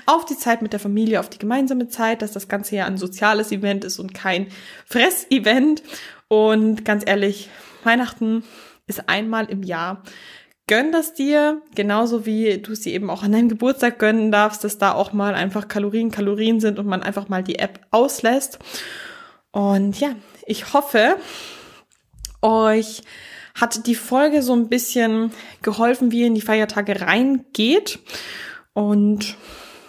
auf 0.07 0.25
die 0.25 0.37
Zeit 0.37 0.63
mit 0.63 0.73
der 0.73 0.81
Familie, 0.81 1.21
auf 1.21 1.29
die 1.29 1.39
gemeinsame 1.39 1.89
Zeit, 1.89 2.23
dass 2.23 2.33
das 2.33 2.49
Ganze 2.49 2.77
ja 2.77 2.87
ein 2.87 2.99
soziales 2.99 3.53
Event 3.53 3.85
ist 3.85 3.99
und 3.99 4.15
kein 4.15 4.49
Fressevent. 4.87 5.83
Und 6.29 6.85
ganz 6.85 7.05
ehrlich, 7.07 7.51
Weihnachten 7.85 8.43
ist 8.87 9.09
einmal 9.09 9.47
im 9.47 9.63
Jahr. 9.63 10.03
Gönn 10.69 10.91
das 10.91 11.15
dir, 11.15 11.63
genauso 11.77 12.27
wie 12.27 12.59
du 12.59 12.75
sie 12.75 12.93
eben 12.93 13.09
auch 13.09 13.23
an 13.23 13.31
deinem 13.31 13.49
Geburtstag 13.49 14.01
gönnen 14.01 14.33
darfst, 14.33 14.65
dass 14.65 14.79
da 14.79 14.93
auch 14.93 15.13
mal 15.13 15.35
einfach 15.35 15.69
Kalorien 15.69 16.11
Kalorien 16.11 16.59
sind 16.59 16.81
und 16.81 16.87
man 16.87 17.05
einfach 17.05 17.29
mal 17.29 17.45
die 17.45 17.61
App 17.61 17.79
auslässt. 17.93 18.59
Und 19.53 20.01
ja, 20.01 20.17
ich 20.47 20.73
hoffe, 20.73 21.17
euch 22.43 23.03
hat 23.55 23.87
die 23.87 23.95
Folge 23.95 24.43
so 24.43 24.55
ein 24.55 24.69
bisschen 24.69 25.33
geholfen, 25.63 26.13
wie 26.13 26.21
ihr 26.21 26.27
in 26.27 26.35
die 26.35 26.43
Feiertage 26.43 27.01
reingeht. 27.01 27.99
Und 28.75 29.37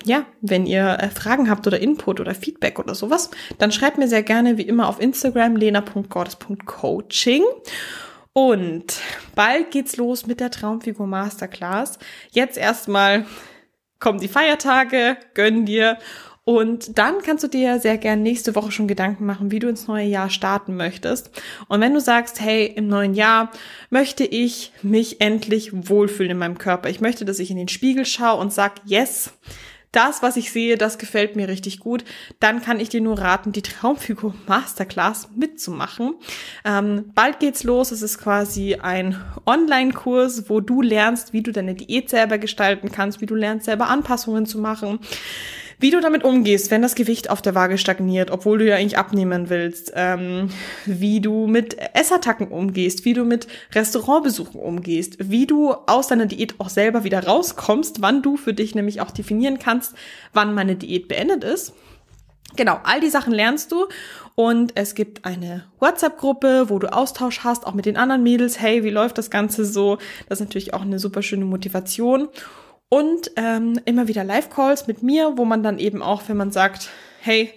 ja, 0.06 0.26
wenn 0.42 0.66
ihr 0.66 0.98
äh, 1.00 1.10
Fragen 1.10 1.50
habt 1.50 1.68
oder 1.68 1.80
Input 1.80 2.20
oder 2.20 2.34
Feedback 2.34 2.80
oder 2.80 2.96
sowas, 2.96 3.30
dann 3.58 3.72
schreibt 3.72 3.98
mir 3.98 4.08
sehr 4.08 4.24
gerne 4.24 4.58
wie 4.58 4.64
immer 4.64 4.88
auf 4.88 5.02
Instagram 5.02 5.58
lena.gordes.coaching. 5.58 7.44
Und 8.32 9.02
bald 9.36 9.72
geht's 9.72 9.98
los 9.98 10.28
mit 10.28 10.40
der 10.40 10.52
Traumfigur 10.52 11.08
Masterclass. 11.08 12.00
Jetzt 12.32 12.58
erstmal 12.58 13.26
kommen 14.00 14.20
die 14.20 14.28
Feiertage, 14.28 15.18
gönn 15.34 15.66
dir 15.66 15.98
und 16.48 16.98
dann 16.98 17.22
kannst 17.22 17.44
du 17.44 17.50
dir 17.50 17.78
sehr 17.78 17.98
gern 17.98 18.24
nächste 18.24 18.56
Woche 18.56 18.72
schon 18.72 18.88
Gedanken 18.88 19.26
machen, 19.26 19.52
wie 19.52 19.60
du 19.60 19.68
ins 19.68 19.88
neue 19.88 20.06
Jahr 20.06 20.30
starten 20.30 20.78
möchtest. 20.78 21.30
Und 21.68 21.82
wenn 21.82 21.94
du 21.94 22.00
sagst, 22.00 22.40
hey, 22.40 22.66
im 22.68 22.88
neuen 22.88 23.16
Jahr 23.16 23.52
möchte 23.90 24.24
ich 24.24 24.72
mich 24.82 25.20
endlich 25.20 25.72
wohlfühlen 25.74 26.32
in 26.32 26.38
meinem 26.38 26.58
Körper. 26.58 26.90
Ich 26.90 27.02
möchte, 27.02 27.26
dass 27.26 27.40
ich 27.40 27.52
in 27.52 27.58
den 27.58 27.68
Spiegel 27.68 28.06
schaue 28.06 28.40
und 28.40 28.54
sag, 28.54 28.76
yes, 28.86 29.34
das, 29.92 30.24
was 30.24 30.38
ich 30.38 30.54
sehe, 30.54 30.78
das 30.78 30.98
gefällt 30.98 31.36
mir 31.36 31.50
richtig 31.50 31.82
gut, 31.82 32.06
dann 32.40 32.62
kann 32.62 32.80
ich 32.80 32.88
dir 32.88 33.02
nur 33.02 33.20
raten, 33.20 33.52
die 33.52 33.62
Traumfigur 33.62 34.34
Masterclass 34.48 35.28
mitzumachen. 35.36 36.16
Ähm, 36.64 37.12
bald 37.14 37.42
geht's 37.42 37.66
los. 37.66 37.92
Es 37.92 38.02
ist 38.02 38.20
quasi 38.20 38.76
ein 38.76 39.22
Online-Kurs, 39.46 40.50
wo 40.50 40.62
du 40.62 40.82
lernst, 40.82 41.34
wie 41.34 41.42
du 41.42 41.52
deine 41.52 41.76
Diät 41.76 42.10
selber 42.10 42.38
gestalten 42.38 42.90
kannst, 42.90 43.20
wie 43.20 43.26
du 43.26 43.36
lernst, 43.36 43.66
selber 43.66 43.90
Anpassungen 43.90 44.46
zu 44.46 44.60
machen 44.60 45.00
wie 45.80 45.92
du 45.92 46.00
damit 46.00 46.24
umgehst, 46.24 46.72
wenn 46.72 46.82
das 46.82 46.96
Gewicht 46.96 47.30
auf 47.30 47.42
der 47.42 47.54
Waage 47.54 47.78
stagniert, 47.78 48.32
obwohl 48.32 48.58
du 48.58 48.66
ja 48.66 48.76
eigentlich 48.76 48.98
abnehmen 48.98 49.50
willst, 49.50 49.92
ähm, 49.96 50.50
wie 50.86 51.22
du 51.22 51.48
mit 51.48 51.78
Essattacken 51.94 52.48
umgehst, 52.48 53.06
wie 53.06 53.14
du 53.14 53.24
mit 53.24 53.48
Restaurantbesuchen 53.74 54.60
umgehst, 54.60 55.18
wie 55.20 55.46
du 55.46 55.74
aus 55.74 56.08
deiner 56.08 56.26
Diät 56.26 56.56
auch 56.60 56.70
selber 56.70 57.04
wieder 57.04 57.26
rauskommst, 57.26 58.02
wann 58.02 58.22
du 58.24 58.38
für 58.38 58.54
dich 58.54 58.74
nämlich 58.74 59.02
auch 59.02 59.12
definieren 59.12 59.60
kannst, 59.60 59.94
wann 60.34 60.54
meine 60.54 60.76
Diät 60.76 61.08
beendet 61.08 61.44
ist. 61.44 61.74
Genau, 62.56 62.80
all 62.84 63.02
die 63.02 63.10
Sachen 63.10 63.34
lernst 63.34 63.72
du 63.72 63.88
und 64.34 64.72
es 64.76 64.96
gibt 64.96 65.26
eine 65.26 65.66
WhatsApp-Gruppe, 65.80 66.70
wo 66.70 66.80
du 66.80 66.92
Austausch 66.92 67.42
hast, 67.44 67.68
auch 67.68 67.74
mit 67.74 67.86
den 67.86 67.98
anderen 67.98 68.24
Mädels. 68.24 68.60
Hey, 68.60 68.84
wie 68.84 68.90
läuft 68.90 69.18
das 69.18 69.30
Ganze 69.30 69.66
so? 69.66 69.98
Das 70.28 70.40
ist 70.40 70.48
natürlich 70.48 70.74
auch 70.74 70.82
eine 70.82 70.98
super 70.98 71.22
schöne 71.22 71.46
Motivation 71.46 72.30
und 72.90 73.32
ähm, 73.36 73.80
immer 73.86 74.08
wieder 74.08 74.24
Live-Calls 74.24 74.88
mit 74.88 75.04
mir, 75.04 75.34
wo 75.36 75.46
man 75.46 75.64
dann 75.64 75.80
eben 75.80 76.02
auch, 76.02 76.24
wenn 76.28 76.38
man 76.38 76.52
sagt, 76.52 76.90
hey, 77.22 77.54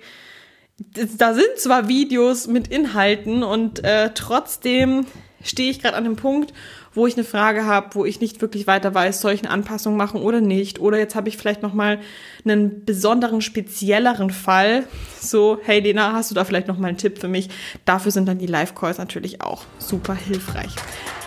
da 1.19 1.35
sind 1.35 1.59
zwar 1.59 1.88
Videos 1.88 2.47
mit 2.47 2.69
Inhalten 2.69 3.43
und 3.43 3.85
äh, 3.85 4.11
trotzdem 4.14 5.07
stehe 5.43 5.71
ich 5.71 5.81
gerade 5.81 5.97
an 5.97 6.05
dem 6.05 6.16
Punkt, 6.16 6.53
wo 6.93 7.07
ich 7.07 7.14
eine 7.14 7.25
Frage 7.25 7.64
habe, 7.64 7.95
wo 7.95 8.05
ich 8.05 8.21
nicht 8.21 8.40
wirklich 8.40 8.66
weiter 8.66 8.93
weiß, 8.95 9.21
soll 9.21 9.33
ich 9.33 9.43
eine 9.43 9.51
Anpassung 9.51 9.97
machen 9.97 10.21
oder 10.21 10.40
nicht? 10.40 10.81
Oder 10.81 10.99
jetzt 10.99 11.14
habe 11.14 11.29
ich 11.29 11.37
vielleicht 11.37 11.62
noch 11.62 11.73
mal 11.73 12.01
einen 12.45 12.85
besonderen, 12.85 13.40
spezielleren 13.40 14.31
Fall. 14.31 14.85
So, 15.21 15.59
hey 15.62 15.81
Lena, 15.81 16.12
hast 16.12 16.31
du 16.31 16.35
da 16.35 16.45
vielleicht 16.45 16.66
noch 16.66 16.79
mal 16.79 16.88
einen 16.88 16.99
Tipp 16.99 17.19
für 17.19 17.29
mich? 17.29 17.49
Dafür 17.85 18.11
sind 18.11 18.27
dann 18.27 18.38
die 18.38 18.47
Live-Calls 18.47 18.99
natürlich 18.99 19.40
auch 19.40 19.64
super 19.79 20.14
hilfreich. 20.14 20.75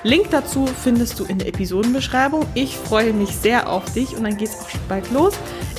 Link 0.03 0.31
dazu 0.31 0.67
findest 0.67 1.17
du 1.19 1.23
in 1.23 1.39
der 1.39 1.47
Episodenbeschreibung. 1.47 2.45
Ich 2.55 2.75
freue 2.75 3.13
mich 3.13 3.29
sehr 3.29 3.69
auf 3.69 3.85
dich 3.93 4.15
und 4.15 4.23
dann 4.23 4.35
geht's 4.35 4.59
auch 4.59 4.69
schon 4.69 4.81
bald 4.89 5.09
los. 5.11 5.33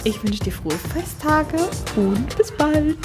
Ich 0.04 0.22
wünsche 0.22 0.42
dir 0.42 0.52
frohe 0.52 0.78
Festtage 0.92 1.58
und 1.96 2.36
bis 2.36 2.50
bald. 2.50 2.96